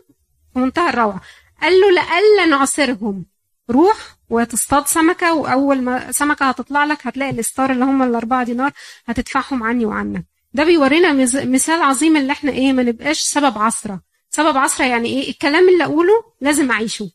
[0.54, 1.20] في منتهى الروعة.
[1.62, 3.26] قال له لألا نعصرهم
[3.70, 3.96] روح
[4.30, 8.72] وتصطاد سمكة وأول ما سمكة هتطلع لك هتلاقي الإستار اللي هم الأربعة دينار
[9.06, 10.24] هتدفعهم عني وعنك.
[10.52, 11.12] ده بيورينا
[11.44, 14.00] مثال عظيم اللي إحنا إيه ما نبقاش سبب عصرة.
[14.30, 17.10] سبب عصرة يعني إيه؟ الكلام اللي أقوله لازم أعيشه.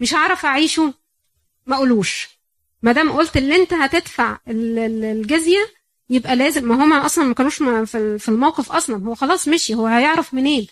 [0.00, 0.94] مش هعرف أعيشه
[1.66, 2.28] ما أقولوش.
[2.82, 5.66] ما دام قلت اللي أنت هتدفع ال- ال- الجزية
[6.10, 6.68] يبقى لازم.
[6.68, 9.06] ما هما أصلا ما كانوش في ال- في الموقف أصلا.
[9.06, 9.74] هو خلاص مشي.
[9.74, 10.66] هو هيعرف منين؟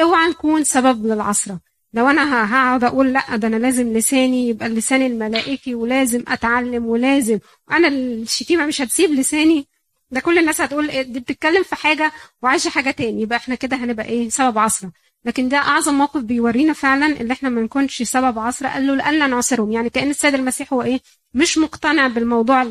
[0.00, 1.60] اوعى نكون سبب للعصرة.
[1.94, 7.38] لو أنا هقعد أقول لا ده أنا لازم لساني يبقى اللسان الملائكي ولازم أتعلم ولازم.
[7.68, 9.66] وأنا الشتيمة مش هتسيب لساني.
[10.10, 12.12] ده كل الناس هتقول إيه؟ دي بتتكلم في حاجة
[12.42, 13.22] وعايشة حاجة تاني.
[13.22, 14.92] يبقى إحنا كده هنبقى إيه؟ سبب عصرة.
[15.24, 18.68] لكن ده أعظم موقف بيورينا فعلا اللي إحنا ما نكونش سبب عصرة.
[18.68, 19.72] قال له لألا نعصرهم.
[19.72, 21.00] يعني كأن السيد المسيح هو إيه؟
[21.34, 22.66] مش مقتنع بالموضوع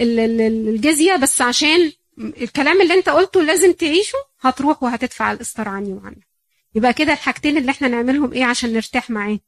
[0.00, 5.68] ال- ال- ال- الجزية بس عشان الكلام اللي انت قلته لازم تعيشه هتروح وهتدفع الإصدار
[5.68, 6.28] عني وعنك.
[6.74, 9.38] يبقى كده الحاجتين اللي إحنا نعملهم إيه عشان نرتاح معاه؟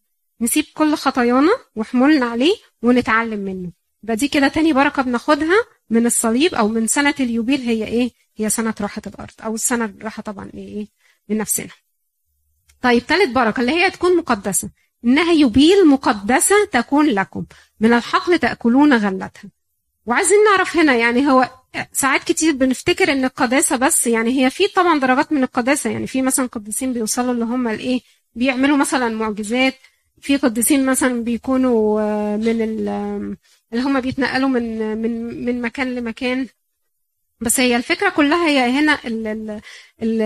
[0.41, 3.71] نسيب كل خطايانا وحمولنا عليه ونتعلم منه.
[4.03, 5.57] يبقى دي كده تاني بركة بناخدها
[5.91, 10.23] من الصليب أو من سنة اليوبيل هي إيه؟ هي سنة راحة الأرض أو السنة الراحة
[10.23, 10.87] طبعا إيه؟
[11.29, 11.69] لنفسنا.
[12.83, 14.71] طيب تالت بركة اللي هي تكون مقدسة.
[15.05, 17.45] إنها يبيل مقدسة تكون لكم.
[17.81, 19.51] من الحقل تأكلون غلتها.
[20.07, 21.51] وعايزين نعرف هنا يعني هو
[21.93, 26.23] ساعات كتير بنفتكر إن القداسة بس يعني هي في طبعا درجات من القداسة يعني في
[26.23, 28.01] مثلا قديسين بيوصلوا اللي هم الايه
[28.35, 29.75] بيعملوا مثلا معجزات
[30.21, 32.61] في قديسين مثلا بيكونوا آه، من
[33.73, 36.47] اللي هم بيتنقلوا من من من مكان لمكان.
[37.41, 39.61] بس هي الفكرة كلها هي هنا ال ال
[40.03, 40.23] ال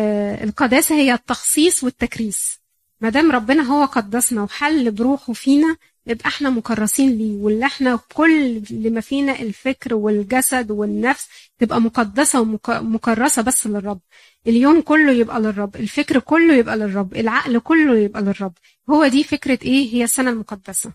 [0.48, 2.60] القداسة هي التخصيص والتكريس.
[3.00, 5.76] ما دام ربنا هو قدسنا وحل بروحه فينا
[6.06, 12.40] يبقى إحنا مكرسين ليه؟ واللي إحنا كل اللي ما فينا الفكر والجسد والنفس تبقى مقدسة
[12.40, 14.00] ومكرسه بس للرب.
[14.46, 18.52] اليوم كله يبقى للرب الفكر كله يبقى للرب العقل كله يبقى للرب.
[18.90, 20.92] هو دي فكرة إيه؟ هي السنة المقدسة.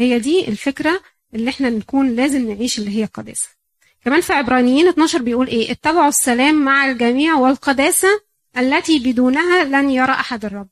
[0.00, 1.00] هي دي الفكرة
[1.34, 3.48] اللي إحنا نكون لازم نعيش اللي هي القداسة.
[4.04, 8.08] كمان في عبرانيين 12 بيقول إيه؟ اتبعوا السلام مع الجميع والقداسة
[8.58, 10.68] التي بدونها لن يرى أحد الرب.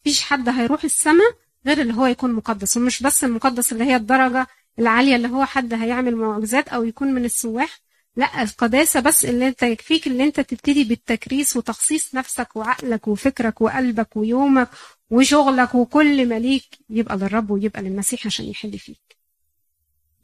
[0.00, 1.30] مفيش حد هيروح السماء
[1.66, 4.46] غير اللي هو يكون مقدس ومش بس المقدس اللي هي الدرجة
[4.78, 7.78] العالية اللي هو حد هيعمل معجزات أو يكون من السواح
[8.16, 14.16] لا القداسة بس اللي أنت يكفيك اللي أنت تبتدي بالتكريس وتخصيص نفسك وعقلك وفكرك وقلبك
[14.16, 14.68] ويومك
[15.10, 19.16] وشغلك وكل ما ليك يبقى للرب ويبقى للمسيح عشان يحل فيك.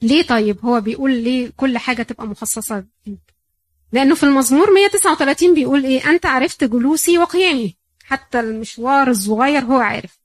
[0.02, 2.84] ليه طيب هو بيقول ليه كل حاجة تبقى مخصصة
[3.92, 7.76] لأنه في المزمور 139 بيقول إيه؟ أنت عرفت جلوسي وقيامي.
[8.04, 10.18] حتى المشوار الصغير هو عارف.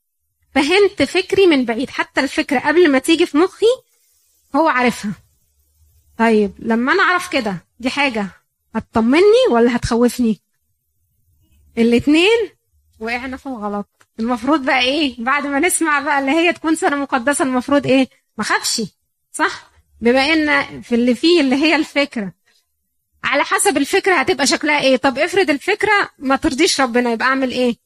[0.54, 1.90] فهمت فكري من بعيد.
[1.90, 3.66] حتى الفكرة قبل ما تيجي في مخي
[4.56, 5.12] هو عارفها.
[6.18, 8.26] طيب لما أنا أعرف كده دي حاجة
[8.74, 10.40] هتطمني ولا هتخوفني؟
[11.78, 12.50] الاتنين
[13.00, 13.86] وقعنا في الغلط.
[14.20, 18.08] المفروض بقى إيه؟ بعد ما نسمع بقى اللي هي تكون سنة مقدسة المفروض إيه؟
[18.38, 18.82] ما خافش
[19.32, 22.32] صح؟ بما إن في اللي فيه اللي هي الفكرة.
[23.24, 24.96] على حسب الفكرة هتبقى شكلها إيه.
[24.96, 27.76] طب افرض الفكرة ما ترضيش ربنا يبقى أعمل إيه؟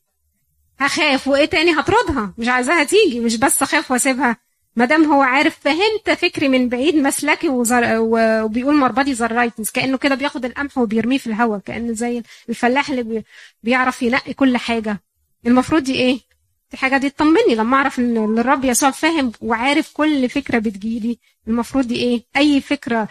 [0.78, 4.36] هخاف وإيه تاني هطردها؟ مش عايزاها تيجي مش بس أخاف وأسيبها.
[4.76, 7.82] ما دام هو عارف فهمت فكري من بعيد مسلكي وزر...
[7.98, 13.24] وبيقول مربدي زرايتنس كأنه كده بياخد القمح وبيرميه في الهواء كأنه زي الفلاح اللي بي...
[13.62, 15.00] بيعرف ينقي كل حاجة.
[15.46, 16.20] المفروض دي إيه؟
[16.70, 17.54] دي حاجة دي تطمني.
[17.54, 23.08] لما أعرف إن الرب يسوع فاهم وعارف كل فكرة بتجيلي المفروض دي إيه؟ أي فكرة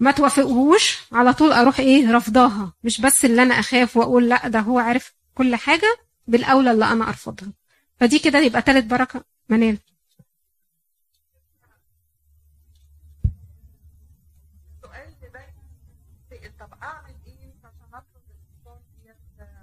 [0.00, 4.60] ما توافقهوش على طول أروح إيه؟ رفضاها مش بس اللي أنا أخاف وأقول لأ ده
[4.60, 7.52] هو عارف كل حاجة بالأولى اللي أنا أرفضها.
[8.00, 9.24] فدي كده يبقى تالت بركة.
[9.48, 9.78] منال.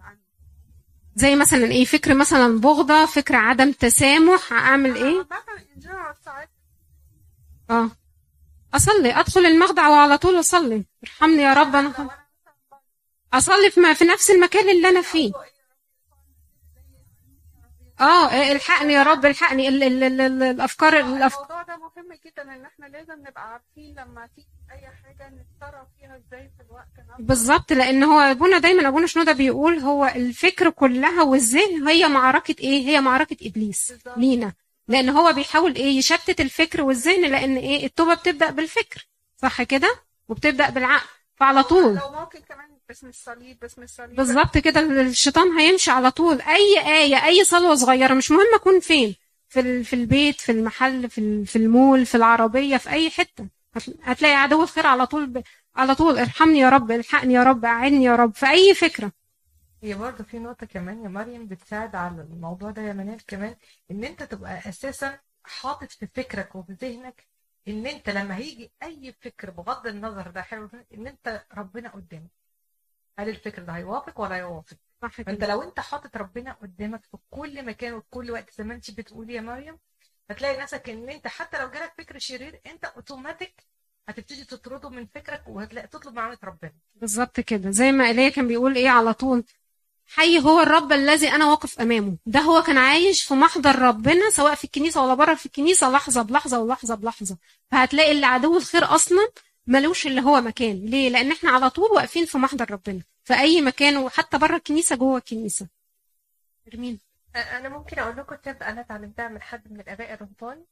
[0.04, 0.20] عني
[1.16, 5.28] زي مثلا إيه؟ فكر مثلا بغضة فكر عدم تسامح أعمل إيه؟
[7.70, 7.90] آه.
[8.74, 9.20] أصلي.
[9.20, 10.86] أدخل المخدع وعلى طول أصلي.
[11.04, 12.10] ارحمني يا رب أنا
[13.34, 15.32] أصلي في, في نفس المكان اللي أنا فيه.
[18.02, 22.42] آه الحقني يا رب الحقني ال ال ال ال الأفكار الافكار الموضوع ده مهم جدا
[22.56, 27.24] إن إحنا لازم نبقى عارفين لما تيجي أي حاجة نتصرف فيها إزاي في الوقت نفسه.
[27.24, 32.88] بالظبط لأن هو أبونا دايما أبونا شنوده بيقول هو الفكر كلها والذهن هي معركة إيه؟
[32.88, 34.18] هي معركة إبليس بالظبط.
[34.18, 34.54] لينا.
[34.88, 39.96] لأن هو بيحاول إيه؟ يشتت الفكر والذهن لأن إيه؟ التوبة بتبدأ بالفكر صح كده؟
[40.30, 41.96] وبتبدأ بالعقل فعلى طول.
[41.96, 42.61] لو ممكن كمان
[42.92, 44.16] باسم الصليب باسم الصليب.
[44.16, 44.80] بالظبط كده.
[45.02, 46.42] الشيطان هيمشي على طول.
[46.42, 48.14] أي آية أي صلوة صغيرة.
[48.14, 49.16] مش مهم أكون فين.
[49.50, 53.48] في ال- في البيت في المحل في ال- في المول في العربية في أي حتة.
[53.76, 55.44] هت- هتلاقي عدو الخير على طول ب...
[55.76, 56.18] على طول.
[56.20, 58.36] ارحمني يا رب الحقني يا رب اعني يا رب.
[58.36, 59.12] في أي فكرة.
[59.84, 63.56] هي برضه في نقطة كمان يا مريم بتساعد على الموضوع ده يا منال كمان
[63.92, 67.28] إن أنت تبقى أساسا حاطط في فكرك وفي ذهنك
[67.68, 72.41] إن أنت لما هيجي أي فكر بغض النظر ده حلو إن أنت ربنا قدامك.
[73.20, 77.18] هل الفكر ده هيوافق ولا هيوافق؟ صح فانت كده لو انت حاطط ربنا قدامك في
[77.30, 79.78] كل مكان وفي كل وقت زي ما انت بتقولي يا مريم
[80.30, 83.64] هتلاقي نفسك ان انت حتى لو جالك فكر شرير انت اوتوماتيك
[84.10, 86.72] هتبتدي تطرده من فكرك وهتلاقي تطلب معونة ربنا.
[86.96, 87.72] بالظبط كده.
[87.72, 89.44] زي ما إيليا كان بيقول إيه على طول
[90.08, 92.18] حي هو الرب الذي أنا واقف أمامه.
[92.26, 96.22] ده هو كان عايش في محضر ربنا سواء في الكنيسة ولا بره في الكنيسة لحظة
[96.22, 97.38] بلحظة ولحظة بلحظة.
[97.72, 99.30] فهتلاقي اللي عدو الخير أصلا
[99.68, 100.86] ملوش اللي هو مكان.
[100.86, 103.02] ليه؟ لأن إحنا على طول واقفين في محضر ربنا.
[103.24, 105.68] في أي مكان وحتى بره الكنيسة جوه الكنيسة.
[106.68, 107.00] أرمين.
[107.36, 110.66] أنا ممكن أقول لكم تب أنا اتعلمتها من حد من الاباء الرهبان.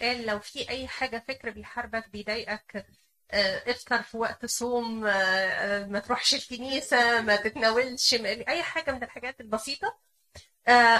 [0.00, 2.86] قال لو في أي حاجة فكر بيحاربك بيضايقك
[3.30, 9.02] آه، افطر في وقت صوم آه، آه، ما تروحش الكنيسة ما تتناولش أي حاجة من
[9.02, 9.98] الحاجات البسيطة.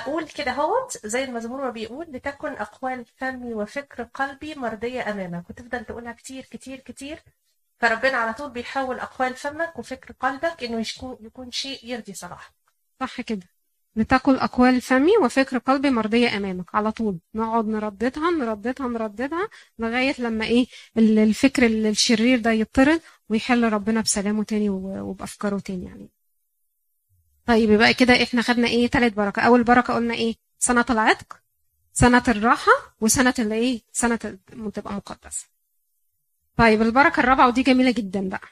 [0.06, 5.50] قول كده هوت زي المزمور ما بيقول لتكن أقوال فمي وفكر قلبي مرضية أمامك.
[5.50, 7.18] وتفضل تقولها كتير كتير كتير.
[7.80, 10.84] فربنا على طول بيحول أقوال فمك وفكر قلبك إنه
[11.20, 12.52] يكون شيء يرضي صلاحك
[13.00, 13.46] صح كده.
[13.96, 17.18] لتقل أقوال فمي وفكر قلبي مرضية أمامك على طول.
[17.34, 19.48] نقعد نرددها نرددها نرددها
[19.78, 20.66] لغاية لما إيه
[20.96, 26.08] ال- الفكر ال- الشرير ده يطرد ويحل ربنا بسلامه تاني وبأفكاره تاني يعني.
[27.49, 29.42] طيب يبقى كده إحنا خدنا إيه؟ تالت بركة.
[29.42, 31.36] أول بركة قلنا إيه؟ سنة العتق
[31.92, 35.46] سنة الراحة وسنة اللي سنة ال- تبقى مقدسة
[36.57, 38.49] طيب البركة الرابعة ودي جميلة جدا بقى.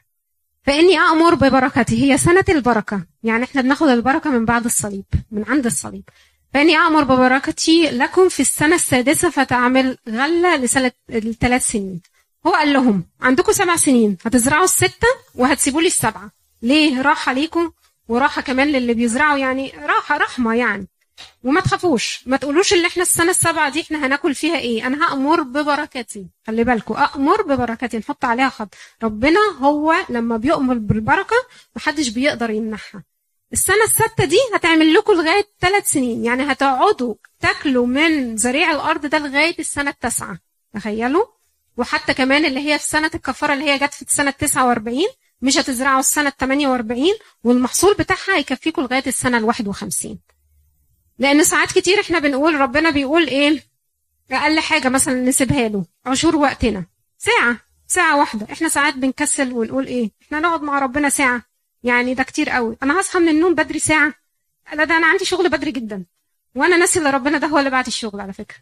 [0.64, 3.07] فإني أأمر ببركته هي سنة البركة.
[3.22, 6.05] يعني إحنا بناخد البركة من بعد الصليب من عند الصليب.
[6.55, 12.01] فإني أأمر ببركتي لكم في السنة السادسة فتعمل غلة لسنة الثلاث سنين.
[12.47, 16.30] هو قال لهم عندكم سبع سنين هتزرعوا الستة وهتسيبوا لي السبعة.
[16.62, 17.70] ليه؟ راحة ليكم
[18.09, 20.88] وراحة كمان للي بيزرعوا يعني راحة رحمة يعني.
[21.44, 24.86] وما تخافوش ما تقولوش اللي إحنا السنة السبعة دي إحنا هناكل فيها إيه.
[24.86, 26.26] أنا هأمر ببركتي.
[26.46, 28.74] خلي بالكم أأمر ببركتي نحط عليها خط.
[29.02, 31.36] ربنا هو لما بيؤمر بالبركة
[31.76, 33.04] محدش بيقدر يمنعها
[33.52, 36.24] السنة الستة دي هتعمل لكم لغاية ثلاث سنين.
[36.24, 40.38] يعني هتقعدوا تاكلوا من زريع الأرض ده لغاية السنة التاسعة.
[40.74, 41.24] تخيلوا؟
[41.76, 45.02] وحتى كمان اللي هي في سنة الكفارة اللي هي جت في السنة 49
[45.43, 47.07] مش هتزرعوا السنة 48
[47.45, 50.18] والمحصول بتاعها هيكفيكم لغاية السنة ال 51
[51.18, 53.62] لأن ساعات كتير إحنا بنقول ربنا بيقول إيه؟
[54.32, 56.84] أقل حاجة مثلا نسيبها له عشور وقتنا.
[57.18, 57.57] ساعة
[57.87, 58.47] ساعة واحدة.
[58.53, 61.43] إحنا ساعات بنكسل ونقول إيه؟ إحنا نقعد مع ربنا ساعة.
[61.82, 62.76] يعني ده كتير قوي.
[62.82, 64.14] أنا هصحى من النوم بدري ساعة.
[64.72, 66.05] لا ده أنا عندي شغل بدري جدا.
[66.55, 68.57] وأنا ناسي اللي ربنا ده هو اللي بعت الشغل على فكرة.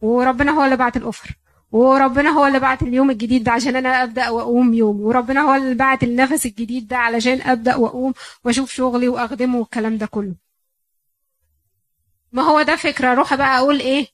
[0.00, 1.30] وربنا هو اللي بعت الأوفر.
[1.72, 5.00] وربنا هو اللي بعت اليوم الجديد ده عشان أنا أبدأ وأقوم يوم.
[5.00, 8.14] وربنا هو اللي بعت النفس الجديد ده علشان أبدأ وأقوم
[8.44, 10.34] وأشوف شغلي وأخدمه والكلام ده كله.
[12.32, 13.12] ما هو ده فكرة.
[13.12, 14.06] أروح بقى أقول إيه؟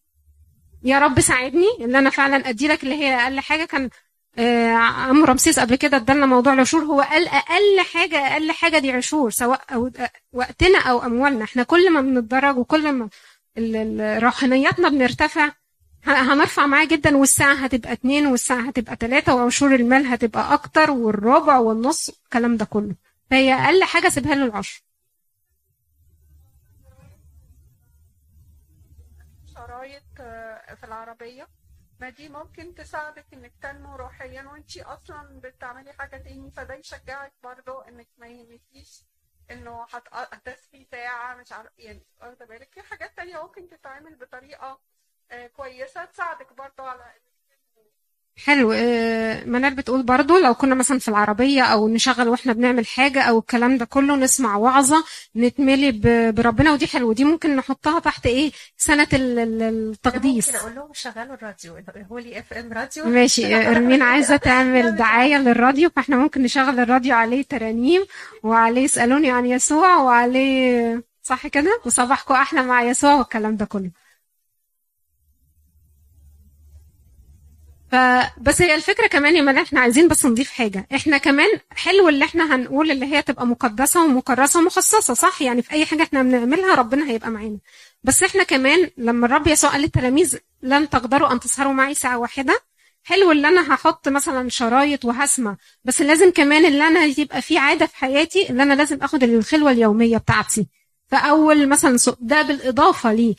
[0.82, 1.66] يا رب ساعدني.
[1.80, 3.90] ان أنا فعلا أدي لك اللي هي أقل حاجة كان
[4.38, 6.82] آه، عم رمسيس قبل كده ادالنا موضوع العشور.
[6.84, 9.90] هو قال أقل حاجة أقل حاجة دي عشور سواء أو
[10.32, 11.44] وقتنا أو أموالنا.
[11.44, 13.08] إحنا كل ما بنتدرج وكل ما
[14.18, 15.50] روحانياتنا بنرتفع
[16.06, 22.08] هنرفع معاه جدا والساعة هتبقى اتنين والساعة هتبقى تلاتة وعشور المال هتبقى أكتر والربع والنص
[22.08, 22.94] الكلام ده كله.
[23.30, 24.82] فهي أقل حاجة سيبها له العشر
[29.54, 31.48] شرايط آه، في العربية.
[32.00, 37.78] ما دي ممكن تساعدك إنك تنمو روحيا وانتي أصلا بتعملي حاجة تاني فده يشجعك برضو
[37.80, 39.04] إنك ما يهمكيش
[39.50, 44.80] إنه هت- هتصفي ساعة مش عارف يعني واخدة بالك؟ في حاجات تانية ممكن تتعمل بطريقة
[45.56, 47.00] كويسة تساعدك برضو على
[48.44, 48.72] حلو.
[48.72, 53.38] آه، منال بتقول برضو لو كنا مثلا في العربية أو نشغل وإحنا بنعمل حاجة أو
[53.38, 55.04] الكلام ده كله نسمع وعظة
[55.36, 57.14] نتملي ب- بربنا ودي حلوة.
[57.14, 60.46] دي ممكن نحطها تحت إيه؟ سنة ال- ال- التقديس.
[60.48, 61.76] ممكن أقول لهم شغلوا الراديو
[62.10, 63.04] هو لي إف إم راديو.
[63.04, 63.54] ماشي.
[63.56, 68.04] آه، أرمين عايزة تعمل دعاية للراديو فإحنا ممكن نشغل الراديو عليه ترانيم
[68.42, 73.90] وعليه اسالوني عن يسوع وعليه صح كده؟ وصباحكم أحلى مع يسوع والكلام ده كله.
[77.94, 80.86] فبس هي الفكرة كمان يا ملا إحنا عايزين بس نضيف حاجة.
[80.94, 85.72] إحنا كمان حلو اللي إحنا هنقول اللي هي تبقى مقدسة ومكرسة ومخصصة صح؟ يعني في
[85.72, 87.58] أي حاجة إحنا بنعملها ربنا هيبقى معانا.
[88.04, 92.60] بس إحنا كمان لما الرب يسوع قال للتلاميذ لن تقدروا أن تسهروا معي ساعة واحدة
[93.04, 97.86] حلو اللي أنا هحط مثلا شرايط وهسمع بس لازم كمان اللي أنا يبقى في عادة
[97.86, 100.66] في حياتي اللي أنا لازم آخد الخلوة اليومية بتاعتي.
[101.10, 103.34] فأول مثلا ده بالإضافة ليه.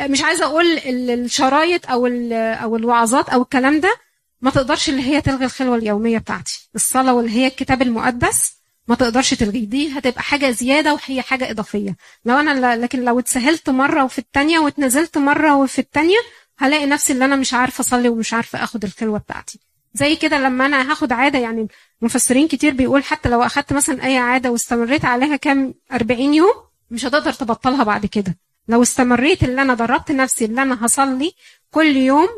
[0.00, 3.94] مش عايزة أقول ال- الشرايط أو أو الوعظات أو الكلام ده
[4.40, 6.68] ما تقدرش اللي هي تلغي الخلوة اليومية بتاعتي.
[6.74, 8.52] الصلاة واللي هي الكتاب المقدس
[8.88, 9.66] ما تقدرش تلغيه.
[9.66, 11.96] دي هتبقى حاجة زيادة وهي حاجة إضافية.
[12.24, 16.16] لو أنا لكن لو اتسهلت مرة وفي التانية واتنزلت مرة وفي التانية
[16.58, 19.60] هلاقي نفسي اللي أنا مش عارفة أصلي ومش عارفة أخد الخلوة بتاعتي.
[19.94, 21.68] زي كده لما أنا هاخد عادة يعني
[22.02, 26.54] مفسرين كتير بيقول حتى لو أخدت مثلا أي عادة واستمريت عليها كام 40 يوم
[26.90, 28.36] مش هتقدر تبطلها بعد كده.
[28.68, 31.32] لو استمريت اللي أنا دربت نفسي اللي أنا هصلي
[31.70, 32.28] كل يوم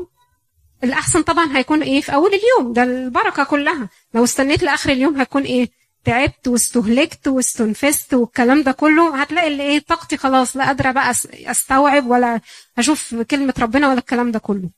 [0.84, 3.88] الأحسن طبعا هيكون إيه في أول اليوم ده البركة كلها.
[4.14, 5.70] لو استنيت لآخر اليوم هيكون إيه؟
[6.04, 12.06] تعبت واستهلكت واستنفست والكلام ده كله هتلاقي اللي إيه؟ طاقتي خلاص لا قادرة بقى أستوعب
[12.06, 12.40] ولا
[12.78, 14.70] أشوف كلمة ربنا ولا الكلام ده كله.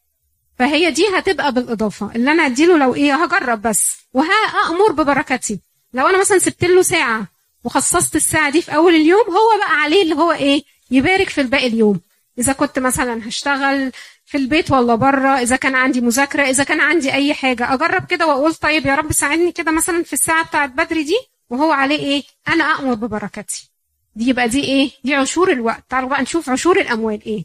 [0.59, 2.11] فهي دي هتبقى بالإضافة.
[2.17, 3.97] اللي أنا أديله لو إيه؟ هجرب بس.
[4.13, 5.61] وهامر ببركتي.
[5.95, 7.27] لو أنا مثلا سبت له ساعة
[7.65, 11.67] وخصصت الساعة دي في أول اليوم هو بقى عليه اللي هو إيه؟ يبارك في الباقي
[11.67, 12.01] اليوم.
[12.39, 13.93] إذا كنت مثلا هشتغل
[14.25, 18.27] في البيت ولا بره إذا كان عندي مذاكرة إذا كان عندي أي حاجة أجرب كده
[18.27, 21.17] وأقول طيب يا رب ساعدني كده مثلا في الساعة بتاعت بدري دي
[21.51, 23.71] وهو عليه إيه؟ أنا أمر ببركتي
[24.17, 25.85] دي يبقى دي إيه؟ دي عشور الوقت.
[25.89, 27.45] تعالوا بقى نشوف عشور الأموال إيه.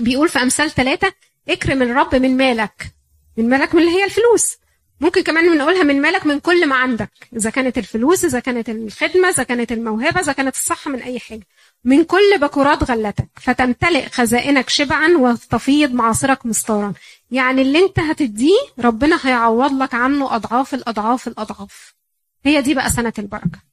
[0.00, 1.12] بيقول في أمثال ثلاثة
[1.48, 2.94] اكرم الرب من مالك.
[3.36, 4.56] من مالك من اللي هي الفلوس.
[5.02, 9.28] ممكن كمان بنقولها من مالك من كل ما عندك إذا كانت الفلوس إذا كانت الخدمة
[9.28, 11.46] إذا كانت الموهبة إذا كانت الصحة من أي حاجة.
[11.84, 16.92] من كل بكورات غلتك فتمتلئ خزائنك شبعا وتفيض معاصرك مستارا
[17.30, 21.94] يعني اللي أنت هتديه ربنا هيعوض لك عنه أضعاف الأضعاف الأضعاف.
[22.44, 23.72] هي دي بقى سنة البركة.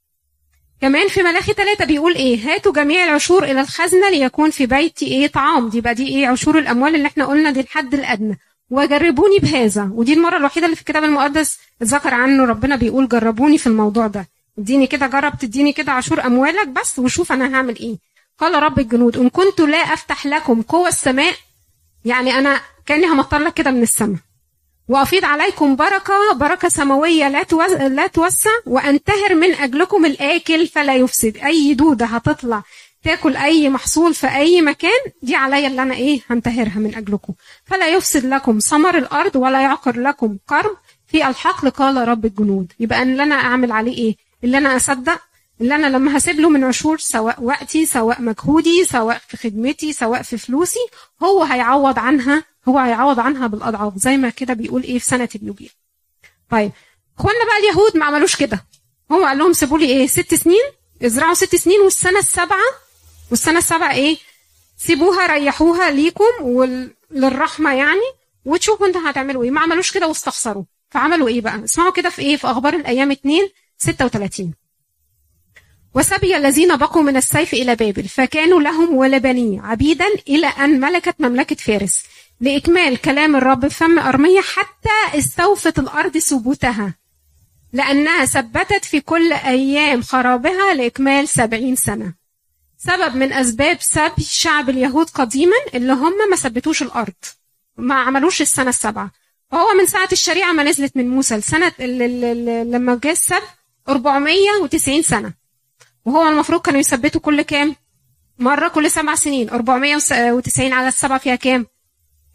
[0.82, 5.28] كمان في ملاخي ثلاثة بيقول إيه؟ هاتوا جميع العشور إلى الخزنة ليكون في بيتي إيه
[5.28, 5.70] طعام.
[5.70, 8.40] دي بقى دي إيه عشور الأموال اللي إحنا قلنا دي الحد الأدنى.
[8.70, 9.90] وجربوني بهذا.
[9.94, 14.28] ودي المرة الوحيدة اللي في الكتاب المقدس ذكر عنه ربنا بيقول جربوني في الموضوع ده.
[14.60, 17.98] اديني كده جرب تديني كده عشور أموالك بس وشوف أنا هعمل إيه.
[18.38, 21.34] قال رب الجنود إن كنت لا أفتح لكم قوى السماء
[22.06, 24.20] يعني أنا كأني همطر لك كده من السماء.
[24.88, 27.72] وأفيض عليكم بركة بركة سماوية لا توز...
[27.72, 31.38] لا توسع وأنتهر من أجلكم الآكل فلا يفسد.
[31.38, 32.64] أي دودة هتطلع
[33.04, 37.34] تاكل أي محصول في أي مكان دي عليا اللي أنا إيه هنتهرها من أجلكم.
[37.66, 40.76] فلا يفسد لكم ثمر الأرض ولا يعقر لكم كرم
[41.08, 42.74] في الحقل قال رب الجنود.
[42.80, 45.22] يبقى اللي أنا أعمل عليه إيه؟ اللي أنا أصدق
[45.62, 50.22] اللي أنا لما هسيب له من عشور سواء وقتي سواء مجهودي سواء في خدمتي سواء
[50.22, 50.80] في فلوسي
[51.24, 55.72] هو هيعوض عنها هو هيعوض عنها بالأضعاف زي ما كده بيقول إيه في سنة اليوبيل
[56.52, 56.72] طيب
[57.20, 58.66] اخوانا بقى اليهود ما عملوش كده.
[59.12, 60.64] هو قال لهم سيبوا لي إيه ست سنين
[61.06, 62.64] ازرعوا ست سنين والسنة السابعة
[63.32, 64.18] والسنة السابعة إيه؟
[64.78, 68.10] سيبوها ريحوها ليكم وللرحمه يعني
[68.46, 69.52] وتشوفوا أنتوا هتعملوا إيه.
[69.52, 70.64] ما عملوش كده واستخسروا.
[70.90, 74.54] فعملوا إيه بقى؟ اسمعوا كده في إيه؟ في أخبار الأيام 2 36
[75.96, 81.56] وسبي الذين بقوا من السيف إلى بابل فكانوا لهم ولبني عبيدا إلى أن ملكت مملكة
[81.56, 82.04] فارس
[82.42, 86.94] لإكمال كلام الرب فم أرمية حتى استوفت الأرض ثبوتها
[87.74, 92.14] لأنها ثبتت في كل أيام خرابها لإكمال سبعين سنة.
[92.82, 97.14] سبب من أسباب سبي شعب اليهود قديما اللي هم ما ثبتوش الأرض
[97.78, 99.12] ما عملوش السنة السبعة
[99.52, 101.72] فهو من ساعة الشريعة ما نزلت من موسى لسنة
[102.64, 103.42] لما جه السب
[103.90, 105.34] 490 سنة.
[106.06, 107.76] وهو المفروض كانوا يثبتوا كل كام؟
[108.40, 109.50] مرة كل سبع سنين.
[109.50, 111.68] 490 على السبعة فيها كام؟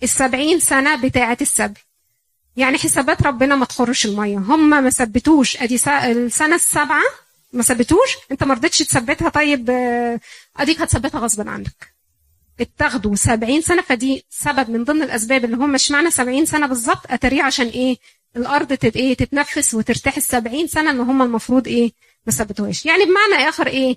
[0.02, 1.80] السبعين سنة بتاعة السبي
[2.56, 4.38] يعني حسابات ربنا ما تخرش المية.
[4.38, 5.56] هم ما ثبتوش.
[5.56, 7.02] أدي السنة السابعة
[7.54, 9.28] ما ثبتوش؟ انت ما رضيتش تثبتها.
[9.28, 9.70] طيب
[10.56, 11.94] اديك هتثبتها غصبا عنك.
[12.60, 17.06] اتاخدوا 70 سنة فدي سبب من ضمن الأسباب اللي هم اشمعنى 70 سنة بالظبط.
[17.10, 17.96] اتريه عشان إيه؟
[18.36, 21.92] الأرض تت إيه تتنفس وترتاح ال 70 سنة ان هم المفروض إيه؟
[22.26, 22.86] ما ثبتوهاش.
[22.86, 23.96] يعني بمعنى آخر إيه؟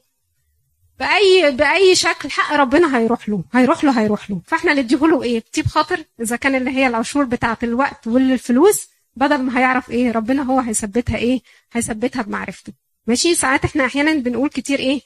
[0.99, 3.43] بأي بأي شكل حق ربنا هيروح له.
[3.53, 4.41] هيروح له هيروح له.
[4.47, 9.37] فإحنا نديه له إيه؟ بطيب خاطر إذا كان اللي هي العشور بتاعة الوقت والفلوس بدل
[9.37, 11.41] ما هيعرف إيه؟ ربنا هو هيثبتها إيه؟
[11.71, 12.73] هيثبتها بمعرفته.
[13.07, 15.01] ماشي؟ ساعات إحنا أحيانا بنقول كتير إيه؟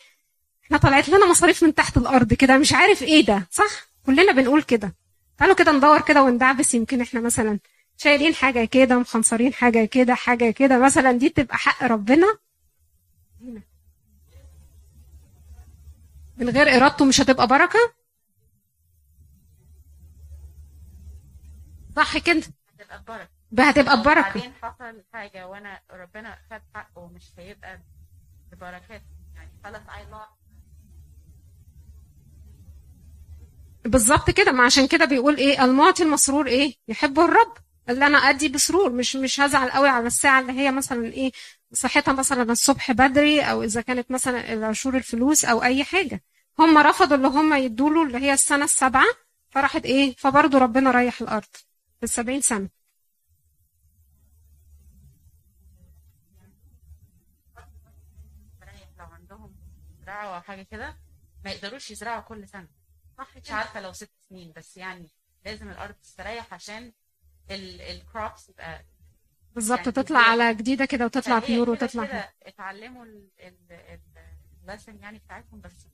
[0.65, 4.63] إحنا طلعت لنا مصاريف من تحت الأرض كده مش عارف إيه ده صح؟ كلنا بنقول
[4.63, 4.95] كده.
[5.37, 7.59] تعالوا كده ندور كده وندعبس يمكن إحنا مثلا
[7.97, 12.37] شايلين حاجة كده مخنصرين حاجة كده حاجة كده مثلا دي تبقى حق ربنا؟
[16.37, 17.79] من غير إرادته مش هتبقى بركة؟
[21.95, 22.41] صح كده؟
[22.79, 23.40] هتبقى بركة.
[23.59, 24.21] هتبقى ببركة.
[24.21, 27.81] بعدين حصل حاجة وأنا ربنا خد حقه مش هيبقى
[28.51, 29.01] ببركات.
[29.35, 30.05] يعني خلاص اي
[33.85, 34.51] بالظبط كده.
[34.51, 37.53] ما عشان كده بيقول إيه المعطي المسرور إيه؟ يحبه الرب.
[37.89, 38.89] اللي أنا أدي بسرور.
[38.89, 41.31] مش مش هزعل قوي على الساعة اللي هي مثلا إيه
[41.73, 46.23] صحتها مثلا الصبح بدري أو إذا كانت مثلا العشور الفلوس أو أي حاجة.
[46.59, 49.05] هم رفضوا اللي هم يدوا له اللي هي السنة السابعة
[49.49, 51.43] فراحت إيه فبرضه ربنا ريح الأرض
[51.97, 52.80] في السبعين سنة.
[60.11, 60.97] زراعه أو حاجة كده
[61.45, 62.67] ما يقدروش يزرعوا كل سنة.
[63.17, 65.09] صح مش عارفة لو ست سنين بس يعني
[65.45, 66.91] لازم الأرض تستريح عشان
[67.51, 68.85] الكروبس يبقى
[69.55, 73.05] بالظبط يعني تطلع على جديدة كده وتطلع كده وتطلع كده اتعلموا
[74.63, 75.87] اللسن يعني بتاعتهم بس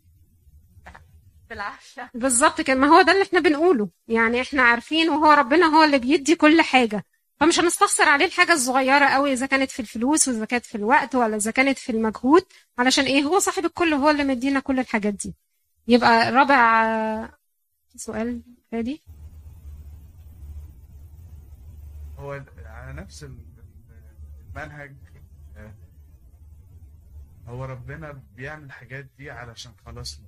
[1.50, 2.12] بالعافية.
[2.14, 3.90] بالظبط كده ما هو ده اللي إحنا بنقوله.
[4.08, 7.06] يعني إحنا عارفين وهو ربنا هو اللي بيدي كل حاجة.
[7.40, 11.36] فمش هنستخسر عليه الحاجة الصغيرة قوي إذا كانت في الفلوس وإذا كانت في الوقت ولا
[11.36, 12.46] إذا كانت في المجهود
[12.78, 15.36] علشان إيه؟ هو صاحب الكل هو اللي مدينا كل الحاجات دي.
[15.88, 17.30] يبقى رابع
[17.96, 19.04] سؤال فادي
[22.18, 23.38] هو على نفس ال-
[24.56, 24.96] المنهج
[25.58, 25.74] آه،
[27.48, 30.26] هو ربنا بيعمل الحاجات دي علشان خلاصنا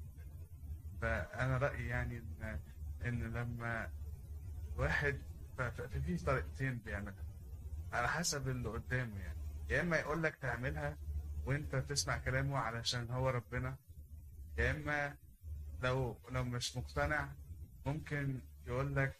[1.01, 2.59] فأنا رأيي يعني إن
[3.05, 3.89] إن لما
[4.77, 5.21] واحد
[5.59, 7.25] ف- ف- في طريقتين بيعملها.
[7.93, 9.39] على حسب اللي قدامه يعني.
[9.69, 10.97] يا إما يقول لك تعملها
[11.45, 13.77] وأنت تسمع كلامه علشان هو ربنا
[14.57, 15.15] يا إما
[15.81, 17.29] لو لو مش مقتنع
[17.85, 19.15] ممكن يقول لك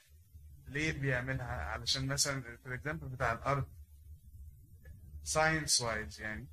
[0.67, 3.67] ليه بيعملها؟ علشان مثلا في ال example بتاع الأرض
[5.23, 6.47] science wise يعني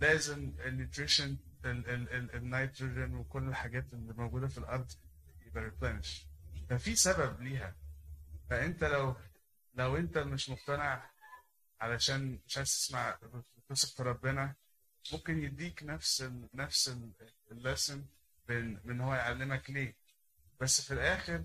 [0.00, 4.90] لازم ال nutrition النيتروجين وكل الحاجات اللي موجودة في الأرض
[5.46, 6.26] يبقى replenish
[6.70, 7.74] ففي سبب ليها.
[8.50, 9.16] فأنت لو
[9.74, 11.10] لو أنت مش مقتنع
[11.80, 13.18] علشان مش عايز تسمع
[13.68, 14.54] تثق في ربنا
[15.12, 16.96] ممكن يديك نفس ال نفس
[17.50, 18.06] ال lesson
[18.48, 19.96] من من هو يعلمك ليه.
[20.60, 21.44] بس في الآخر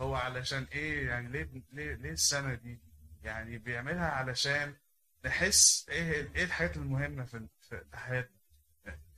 [0.00, 2.80] هو علشان إيه؟ يعني ليه ليه ليه السنة دي؟
[3.22, 4.76] يعني بيعملها علشان
[5.24, 8.36] نحس إيه إيه الحاجات المهمة في حياتنا.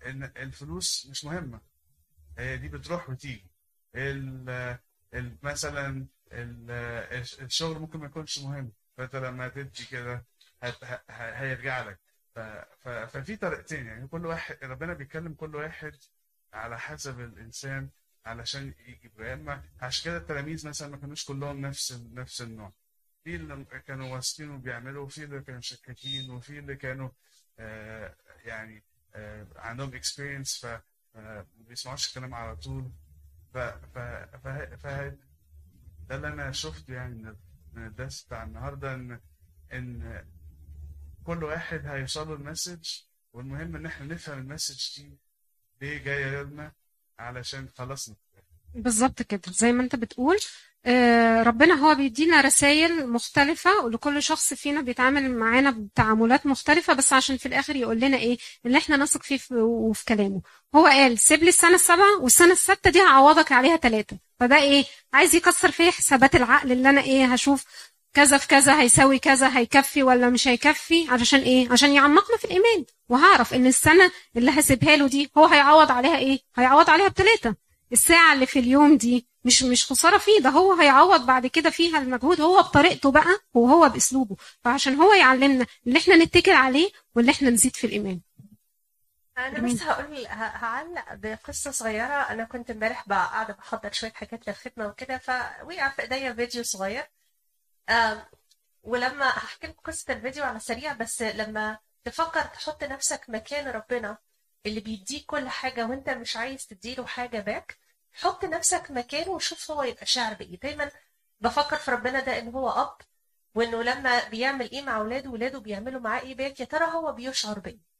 [0.06, 1.60] إن الفلوس مش مهمة.
[2.38, 3.50] هي دي بتروح وتيجي.
[5.42, 8.72] مثلا الشغل ممكن ما يكونش مهم.
[8.96, 10.24] فانت لما تدي كده
[11.10, 11.98] هيرجع لك.
[12.80, 13.86] ففي طريقتين.
[13.86, 15.94] يعني كل واحد ربنا بيتكلم كل واحد
[16.52, 17.88] على حسب الإنسان
[18.26, 19.20] علشان يجيب.
[19.20, 22.72] إما عشان كده التلاميذ مثلا ما كانوش كلهم نفس نفس النوع.
[23.24, 27.08] في اللي كانوا واثقين وبيعملوا وفي اللي كانوا شكاكين وفي اللي كانوا
[27.58, 30.80] آه يعني آه عندهم اكسبيرينس ف
[31.14, 32.92] ما بيسمعوش الكلام على طول.
[33.54, 33.98] ف ف,
[34.82, 35.12] ف
[36.08, 37.36] ده اللي أنا شفته يعني
[37.72, 39.20] من الدرس بتاع النهارده ان
[39.72, 40.24] إن
[41.24, 42.88] كل واحد هيوصل له ال message
[43.32, 45.18] والمهم إن إحنا نفهم ال message دي
[45.80, 46.72] ليه جاية لنا
[47.18, 48.16] علشان خلصنا
[48.74, 49.40] بالظبط كده.
[49.48, 50.36] زي ما انت بتقول
[50.86, 57.36] آه، ربنا هو بيدينا رسائل مختلفة ولكل شخص فينا بيتعامل معانا بتعاملات مختلفة بس عشان
[57.36, 60.40] في الآخر يقول لنا إيه؟ اللي إحنا نثق فيه في- وفي كلامه.
[60.74, 65.34] هو قال سيب لي السنة السابعة والسنة الستة دي هعوضك عليها ثلاثة فده إيه؟ عايز
[65.34, 67.64] يكسر فيه حسابات العقل اللي أنا إيه؟ هشوف
[68.14, 72.84] كذا في كذا هيساوي كذا هيكفي ولا مش هيكفي؟ علشان إيه؟ عشان يعمقنا في الإيمان
[73.08, 77.56] وهعرف إن السنة اللي هسيبها له دي هو هيعوض عليها إيه؟ هيعوض عليها بثلاثة
[77.92, 81.98] الساعة اللي في اليوم دي مش مش خسارة فيه ده هو هيعوض بعد كده فيها
[81.98, 84.36] المجهود هو بطريقته بقى وهو بأسلوبه.
[84.64, 88.20] فعشان هو يعلمنا اللي إحنا نتكل عليه واللي إحنا نزيد في الإيمان.
[89.38, 92.14] أنا بس هقول هعلق بقصة صغيرة.
[92.14, 97.04] أنا كنت امبارح قاعدة بحضر شوية حاجات للخدمة وكده فوقع في إيديا فيديو صغير.
[98.82, 104.18] ولما هحكي لكم قصة الفيديو على سريع بس لما تفكر تحط نفسك مكان ربنا
[104.66, 107.78] اللي بيديك كل حاجة وانت مش عايز تديله حاجة back
[108.12, 110.58] حط نفسك مكانه وشوف هو يبقى شاعر بإيه.
[110.60, 110.90] دايما
[111.40, 112.96] بفكر في ربنا ده إن هو أب
[113.54, 117.58] وإنه لما بيعمل إيه مع اولاده ولاده بيعملوا معاه إيه back يا ترى هو بيشعر
[117.58, 117.94] بإيه.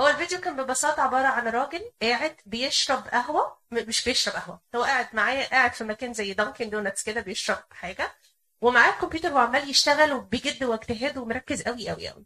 [0.00, 4.82] هو الفيديو كان ببساطة عبارة عن راجل قاعد بيشرب قهوة م- مش بيشرب قهوة هو
[4.84, 8.14] قاعد معايا قاعد في مكان زي Dunkin' Donuts كده بيشرب حاجة
[8.60, 12.24] ومعاه الكمبيوتر وعمال يشتغل بجد واجتهاد ومركز قوي قوي قوي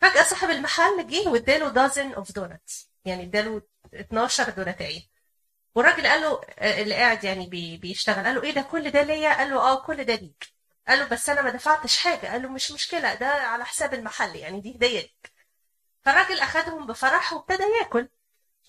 [0.00, 3.62] فجأة صاحب المحل جه واداله dozen of donuts يعني اداله
[3.94, 5.02] 12 دونتاية
[5.74, 9.34] والراجل قال له اللي قاعد يعني بي بيشتغل قال له إيه ده كل ده ليا؟
[9.38, 10.44] قال له آه كل ده ليك.
[10.88, 12.26] قال له بس أنا ما دفعتش حاجة.
[12.26, 15.32] قال له مش مشكلة ده على حساب المحل يعني دي هدية ليك.
[16.04, 18.08] فالراجل أخدهم بفرح وابتدى ياكل.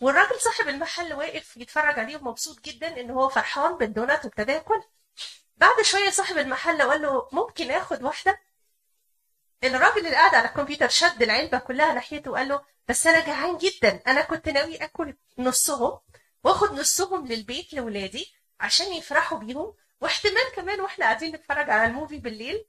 [0.01, 4.83] والراجل صاحب المحل واقف يتفرج عليه ومبسوط جدا إن هو فرحان بالدونات وابتدى ياكل.
[5.57, 8.41] بعد شوية صاحب المحل قال له ممكن آخد واحدة؟
[9.63, 14.01] الراجل اللي قاعد على الكمبيوتر شد العلبة كلها ناحيته وقال له بس أنا جعان جدا.
[14.07, 15.99] أنا كنت ناوي آكل نصهم
[16.43, 19.73] وآخد نصهم للبيت لاولادي عشان يفرحوا بيهم.
[20.01, 22.65] واحتمال كمان وإحنا قاعدين نتفرج على الموفي بالليل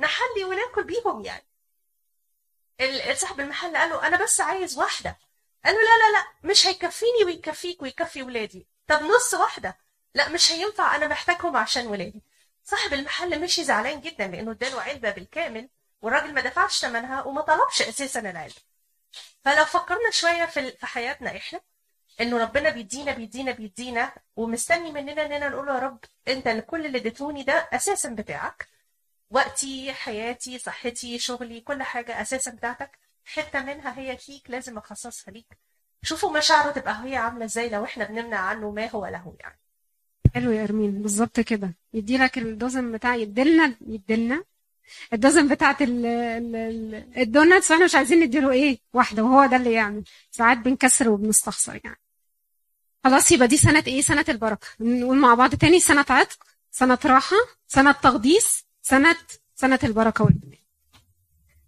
[0.00, 1.46] نحلي وناكل بيهم يعني.
[3.14, 5.18] صاحب المحل قال له أنا بس عايز واحدة.
[5.64, 8.66] قال له لا لا لا مش هيكفيني ويكفيك ويكفي ولادي.
[8.88, 9.78] طب نص واحدة.
[10.14, 12.22] لا مش هينفع أنا محتاجهم عشان ولادي.
[12.64, 15.68] صاحب المحل مشي زعلان جدا لأنه اداله علبة بالكامل
[16.02, 18.73] والراجل ما دفعش ثمنها وما طلبش أساسا العلبة.
[19.44, 21.60] فلو فكرنا شوية في في حياتنا إحنا
[22.20, 27.42] إنه ربنا بيدينا بيدينا بيدينا ومستني مننا اننا نقول يا رب أنت كل اللي اديتوني
[27.42, 28.68] ده أساسا بتاعك.
[29.30, 32.98] وقتي حياتي صحتي شغلي كل حاجة أساسا بتاعتك.
[33.24, 35.58] حتة منها هي ليك لازم أخصصها ليك.
[36.02, 39.60] شوفوا مشاعره تبقى هي عاملة إزاي لو إحنا بنمنع عنه ما هو له يعني.
[40.34, 41.74] حلو يا أرمين بالظبط كده.
[41.94, 44.44] يدي لك الدوزن بتاع يديلنا يديلنا
[45.12, 49.72] الدوزن بتاعت ال- ال- ال- الدوناتس وإحنا مش عايزين نديله إيه؟ واحدة وهو ده اللي
[49.72, 50.04] يعمل.
[50.30, 52.00] ساعات بنكسر وبنستخسر يعني.
[53.04, 54.66] خلاص يبقى دي سنة إيه؟ سنة البركة.
[54.80, 55.80] نقول مع بعض تاني.
[55.80, 56.38] سنة عتق
[56.70, 57.36] سنة راحة
[57.68, 59.16] سنة تقديس سنة
[59.54, 60.58] سنة البركة والبناء.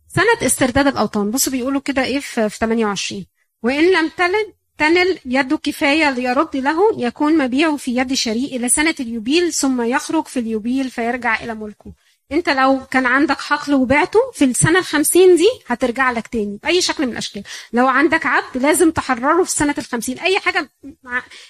[0.08, 1.30] سنة استرداد الأوطان.
[1.30, 3.26] بصوا بيقولوا كده إيه في في 28
[3.62, 8.94] وإن لم تلد تنل يد كفاية ليرد له يكون مبيعه في يد شريك إلى سنة
[9.00, 11.92] اليوبيل ثم يخرج في اليوبيل فيرجع إلى ملكه.
[12.32, 17.06] انت لو كان عندك حقل وبعته في السنة الخمسين دي هترجع لك تاني بأي شكل
[17.06, 17.42] من الأشكال.
[17.72, 20.18] لو عندك عبد لازم تحرره في سنة الخمسين.
[20.18, 20.70] أي حاجة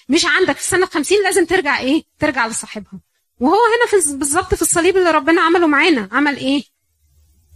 [0.09, 2.99] مش عندك في السنة الخمسين لازم ترجع إيه؟ ترجع لصاحبها.
[3.39, 6.09] وهو هنا في بالظبط في الصليب اللي ربنا عمله معانا.
[6.11, 6.63] عمل إيه؟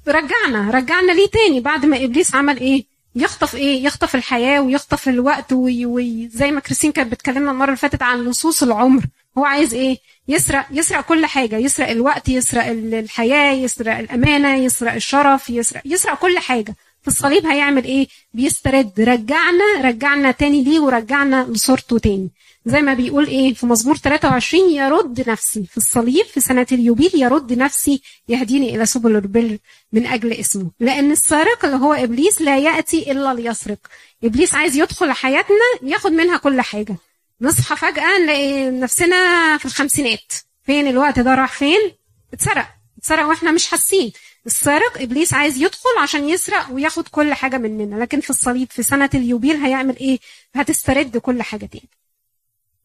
[0.07, 0.71] رجعنا.
[0.71, 5.85] رجعنا ليه تاني؟ بعد ما إبليس عمل إيه؟ يخطف إيه؟ يخطف الحياة ويخطف الوقت وي-
[5.85, 9.03] وي- زي ما كريستين كانت بتكلمنا المرة اللي فاتت عن لصوص العمر.
[9.37, 14.93] هو عايز إيه؟ يسرق يسرق كل حاجة يسرق الوقت يسرق ال- الحياة يسرق الأمانة يسرق
[14.93, 16.75] الشرف يسرق يسرق كل حاجة.
[17.01, 18.91] في الصليب هيعمل إيه؟ بيسترد.
[18.99, 22.29] رجعنا رجعنا تاني ليه ورجعنا لصورته تاني.
[22.65, 25.65] زي ما بيقول إيه؟ في مزمور 23 يرد نفسي.
[25.65, 29.57] في الصليب في سنة اليوبيل يرد نفسي يهديني إلى سبل البر
[29.93, 30.71] من أجل اسمه.
[30.79, 33.79] لأن السارق اللي هو إبليس لا يأتي إلا ليسرق.
[34.23, 36.95] إبليس عايز يدخل حياتنا ياخد منها كل حاجة.
[37.41, 40.33] نصحى فجأة نلاقي نفسنا في الخمسينات.
[40.63, 41.91] فين الوقت ده؟ راح فين؟
[42.33, 42.67] اتسرق.
[42.97, 44.11] اتسرق وإحنا مش حاسين.
[44.45, 49.09] السارق إبليس عايز يدخل عشان يسرق وياخد كل حاجة مننا لكن في الصليب في سنة
[49.13, 50.19] اليوبيل هيعمل إيه؟
[50.55, 51.89] هتسترد كل حاجة تاني.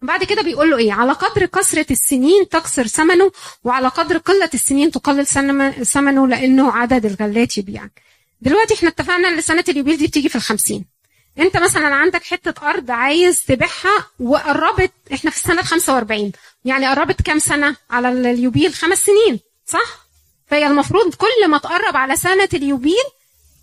[0.03, 3.33] بعد كده بيقول له إيه؟ على قدر كثرة السنين تكسر ثمنه
[3.65, 5.27] وعلى قدر قلة السنين تقلل
[5.87, 8.03] ثمنه لأنه عدد الغلات يبيعك.
[8.41, 10.85] دلوقتي إحنا اتفقنا إن سنة اليوبيل دي بتيجي في الخمسين.
[11.39, 16.33] انت مثلا عندك حتة أرض عايز تبيعها وقربت إحنا في السنة ال 45
[16.65, 20.07] يعني قربت كام سنة؟ على اليوبيل خمس سنين صح؟
[20.47, 23.05] فهي المفروض كل ما تقرب على سنة اليوبيل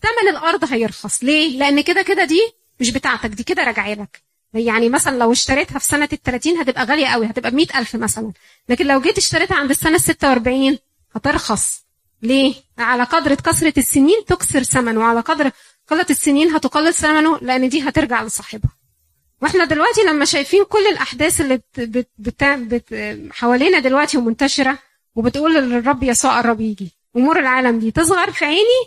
[0.02, 1.24] ثمن الأرض هيرخص.
[1.24, 2.42] ليه؟ لأن كده كده دي
[2.80, 4.22] مش بتاعتك دي كده راجعة لك.
[4.54, 8.32] يعني مثلا لو اشتريتها في سنة ال 30 هتبقى غالية قوي هتبقى ب ألف مثلا.
[8.70, 10.78] لكن لو جيت اشتريتها عند السنة ال 46
[11.16, 11.84] هترخص.
[12.22, 15.52] ليه؟ على قدر كثرة السنين تكسر ثمنه وعلى قدر
[15.88, 18.72] قله السنين هتقلل ثمنه لأن دي هترجع لصاحبها.
[19.42, 22.84] وإحنا دلوقتي لما شايفين كل الأحداث اللي بت بت بت
[23.32, 24.78] حوالينا دلوقتي ومنتشرة
[25.16, 28.84] وبتقول للرب يسوع قرب يجي أمور العالم دي تصغر في عيني؟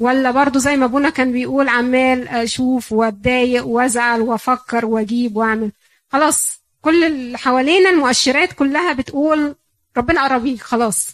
[0.00, 5.72] ولا برضو زي ما أبونا كان بيقول عمال أشوف وأتضايق وأزعل وأفكر وأجيب وأعمل.
[6.12, 9.54] خلاص كل اللي حوالينا المؤشرات كلها بتقول
[9.96, 11.06] ربنا قرب خلاص.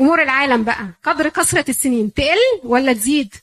[0.00, 3.34] أمور العالم بقى قدر كثرة السنين تقل ولا تزيد؟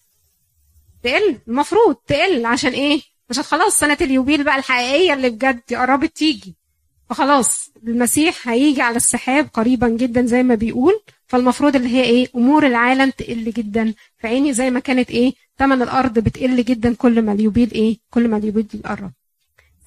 [1.04, 2.46] تقل المفروض تقل.
[2.46, 6.56] عشان إيه؟ عشان خلاص سنة اليوبيل بقى الحقيقية اللي بجد قربت تيجي.
[7.10, 11.02] فخلاص المسيح هيجي على السحاب قريبا جدا زي ما بيقول.
[11.28, 13.94] فالمفروض اللي هي إيه؟ أمور العالم تقل جدا.
[14.18, 18.28] في عيني زي ما كانت إيه؟ ثمن الأرض بتقل جدا كل ما اليوبيل إيه؟ كل
[18.28, 19.12] ما اليوبيل بيقرب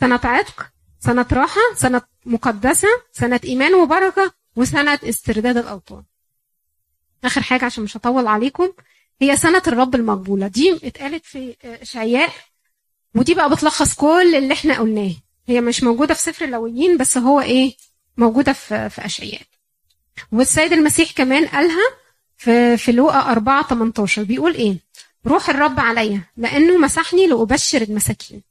[0.00, 0.66] سنة عتق
[1.00, 6.02] سنة راحة سنة مقدسة سنة إيمان وبركة وسنة استرداد الأوطان.
[7.24, 8.68] آخر حاجة عشان مش هطول عليكم.
[9.22, 10.46] هي سنة الرب المقبولة.
[10.48, 12.30] دي اتقالت في إشعياء
[13.14, 15.12] ودي بقى بتلخص كل اللي إحنا قلناه.
[15.48, 17.76] هي مش موجودة في سفر اللويين بس هو إيه
[18.16, 19.42] موجودة في في إشعياء.
[20.32, 21.82] والسيد المسيح كمان قالها
[22.36, 24.76] في في لوقا 4 18 بيقول إيه؟
[25.26, 28.42] روح الرب عليا لأنه مسحني لأبشر المساكين.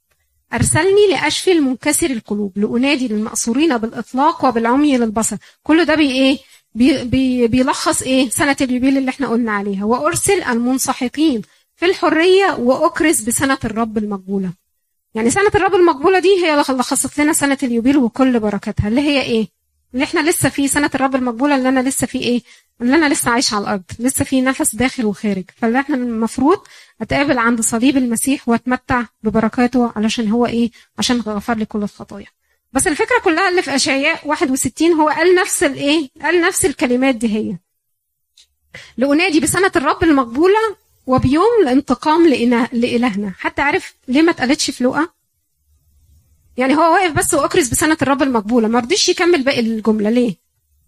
[0.54, 5.36] أرسلني لأشفي المنكسر القلوب لأنادي للمأسورين بالإطلاق وبالعمي للبصر.
[5.62, 6.38] كل ده بي إيه؟
[6.74, 9.84] بي بي بيلخص إيه؟ سنة اليوبيل اللي إحنا قلنا عليها.
[9.84, 11.42] وأرسل المنسحقين
[11.76, 14.52] في الحرية واكرز بسنة الرب المقبولة.
[15.14, 18.88] يعني سنة الرب المقبولة دي هي اللي لخصت لنا سنة اليوبيل وكل بركاتها.
[18.88, 19.48] اللي هي إيه؟
[19.94, 22.42] اللي إحنا لسه فيه سنة الرب المقبولة اللي أنا لسه فيه إيه؟
[22.80, 23.82] اللي أنا لسه عايشة على الأرض.
[23.98, 25.44] لسه في نفس داخل وخارج.
[25.56, 26.58] فاللي إحنا المفروض
[27.00, 32.26] أتقابل عند صليب المسيح وأتمتع ببركاته علشان هو إيه؟ عشان غفر لي كل الخطايا.
[32.72, 37.36] بس الفكرة كلها اللي في أشعياء 61 هو قال نفس الإيه؟ قال نفس الكلمات دي
[37.36, 37.58] هي.
[38.96, 42.28] لأنادي بسنة الرب المقبولة وبيوم الانتقام
[42.72, 43.34] لإلهنا.
[43.38, 45.08] حتى عارف ليه ما اتقالتش في لوقا؟
[46.56, 48.68] يعني هو واقف بس واكرز بسنة الرب المقبولة.
[48.68, 50.10] ما رضيش يكمل باقي الجملة.
[50.10, 50.36] ليه؟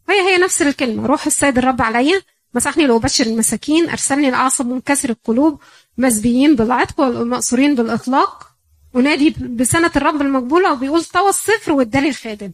[0.09, 1.07] هي هي نفس الكلمة.
[1.07, 2.23] روح السيد الرب عليا.
[2.55, 3.91] مسحني لأبشر المساكين.
[3.91, 5.61] أرسلني لأعصب منكسر القلوب.
[5.99, 8.54] مسبيين بالعتق والمأسورين بالإطلاق.
[8.95, 12.53] ونادي بسنة الرب المقبولة وبيقول طوى الصفر وادالي الخادم.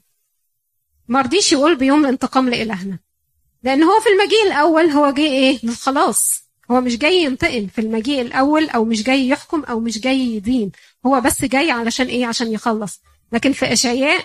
[1.08, 2.98] ما رضيش يقول بيوم الانتقام لإلهنا.
[3.62, 7.66] لأن هو في المجيء الأول هو جاي إيه؟ للخلاص هو مش جاي ينتقم.
[7.66, 10.72] في المجيء الأول أو مش جاي يحكم أو مش جاي يدين.
[11.06, 13.00] هو بس جاي علشان إيه؟ عشان يخلص.
[13.32, 14.24] لكن في إشعياء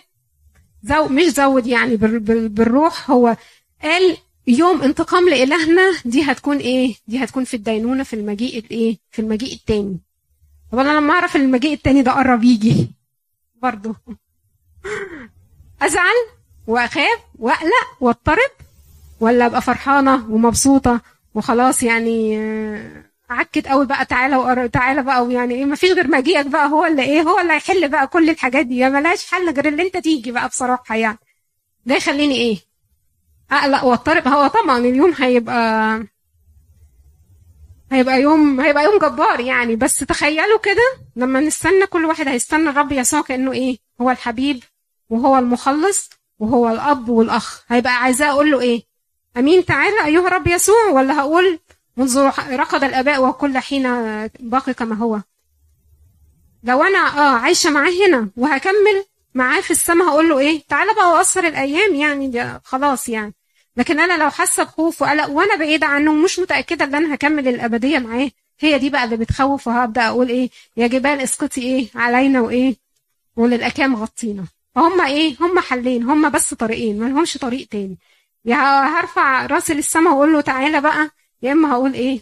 [0.84, 3.11] زو مش زود يعني بال- بال- بالروح.
[3.11, 3.38] هو
[3.84, 9.20] قال يوم انتقام لإلهنا دي هتكون إيه؟ دي هتكون في الدينونة في المجيء الإيه في
[9.22, 9.99] المجيء التاني.
[10.72, 12.91] طب أنا لما أعرف المجيء التاني ده قرب يجي
[13.55, 13.95] برضه
[15.82, 16.13] أزعل
[16.68, 18.51] وأخاف وأقلق وأضطرب
[19.20, 21.01] ولا أبقى فرحانة ومبسوطة
[21.36, 24.70] وخلاص يعني آه، عكت قوي بقى تعالى.
[24.70, 28.07] تعالى بقى ويعني إيه مفيش غير مجيئك بقى هو اللي إيه هو اللي هيحل بقى
[28.07, 28.89] كل الحاجات دي.
[28.89, 31.18] ملهاش حل غير اللي أنت تيجي بقى بصراحة يعني.
[31.86, 32.57] ده يخليني إيه؟
[33.51, 34.28] أقلق وأضطرب.
[34.28, 35.99] هو طبعا اليوم هيبقى
[37.91, 39.75] هيبقى يوم هيبقى يوم جبار يعني.
[39.75, 44.63] بس تخيلوا كده لما نستنى كل واحد هيستنى الرب يسوع كأنه إيه؟ هو الحبيب
[45.09, 46.09] وهو المخلص
[46.39, 47.63] وهو الأب والأخ.
[47.67, 48.83] هيبقى عايزاه أقول له إيه؟
[49.38, 50.89] أمين تعالى أيها الرب يسوع.
[50.91, 51.59] ولا هقول
[51.97, 52.19] منذ
[52.51, 53.83] رقد الآباء وكل حين
[54.39, 55.19] باقي كما هو.
[56.63, 61.11] لو أنا آه عايشة معاه هنا وهكمل معاه في السماء هقول له إيه؟ تعالى بقى
[61.11, 63.33] واقصر الأيام يعني خلاص يعني.
[63.78, 67.99] لكن أنا لو حاسة بخوف وقلق وأنا بعيدة عنه ومش متأكدة إن أنا هكمل الأبدية
[67.99, 72.76] معاه هي دي بقى اللي بتخوف وهبدأ أقول إيه يا جبال اسقطي إيه علينا وإيه
[73.36, 74.45] وللأكام غطينا.
[74.76, 77.97] فهم إيه؟ هم حلين هم بس طريقين ما لهمش طريق تاني.
[78.45, 78.55] يا
[78.99, 81.09] هرفع رأسي للسماء وأقول له تعالى بقى
[81.41, 82.19] يا إما هقول إيه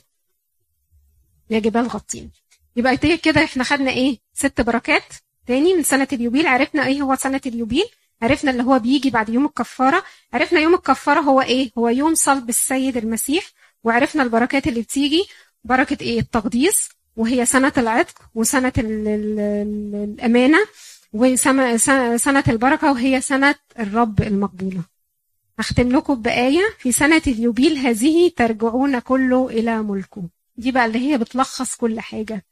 [1.49, 2.29] يا جبال غطينا.
[2.75, 5.03] يبقى كده إحنا خدنا إيه؟ ست بركات
[5.47, 7.85] تاني من سنة اليوبيل عرفنا إيه هو سنة اليوبيل؟
[8.23, 10.03] عرفنا اللي هو بيجي بعد يوم الكفارة.
[10.33, 13.43] عرفنا يوم الكفارة هو إيه؟ هو يوم صلب السيد المسيح
[13.83, 15.25] وعرفنا البركات اللي بتيجي.
[15.63, 20.57] بركة إيه؟ التقديس وهي سنة العتق وسنة ال ال ال الأمانة
[21.13, 24.81] وسنة البركة وهي سنة الرب المقبولة.
[25.59, 30.23] هختم لكم بآية في سنة اليوبيل هذه ترجعون كله إلى ملكه.
[30.57, 32.45] دي بقى اللي هي بتلخص كل حاجة.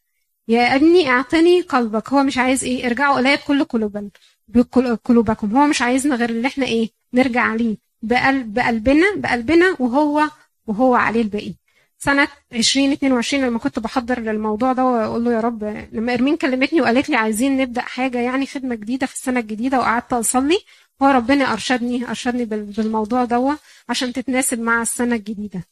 [0.47, 2.09] يا أبني أعطني قلبك.
[2.09, 4.09] هو مش عايز إيه؟ ارجعوا الي بكل قلوبا
[4.55, 10.29] بقلوبكم هو مش عايزنا غير اللي إحنا إيه نرجع عليه بقلب بقلبنا بقلبنا وهو
[10.67, 11.53] وهو عليه الباقي.
[11.99, 17.09] سنة 2022 لما كنت بحضر للموضوع ده وأقول له يا رب لما إرمين كلمتني وقالت
[17.09, 20.57] لي عايزين نبدأ حاجة يعني خدمة جديدة في السنة الجديدة وقعدت اصلي
[21.01, 23.57] هو ربنا أرشدني أرشدني بالموضوع ده
[23.89, 25.63] عشان تتناسب مع السنة الجديدة.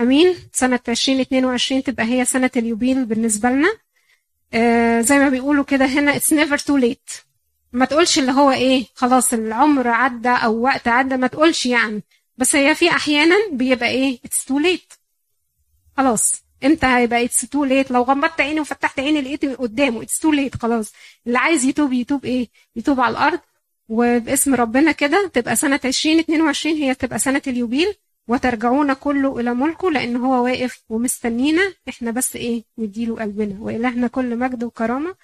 [0.00, 3.68] أمين؟ سنة 2022 تبقى هي سنة اليوبيل بالنسبة لنا.
[4.54, 7.25] آه زي ما بيقولوا كده هنا it's never too late.
[7.76, 12.02] ما تقولش اللي هو إيه خلاص العمر عدى أو وقت عدى ما تقولش يعني.
[12.36, 14.96] بس هي في أحيانا بيبقى إيه it's too late.
[15.96, 20.36] خلاص إمتى هيبقى it's too late لو غمضت عيني وفتحت عيني لقيت قدامه it's too
[20.36, 20.92] late خلاص.
[21.26, 23.40] اللي عايز يتوب يتوب إيه؟ يتوب على الأرض.
[23.88, 27.94] وباسم ربنا كده تبقى سنة 2022 هي تبقى سنة اليوبيل.
[28.28, 31.72] وترجعون كله إلى ملكه لأن هو واقف ومستنينا.
[31.88, 33.56] إحنا بس إيه نديله قلبنا.
[33.60, 35.14] وإلهنا كل مجد وكرامة.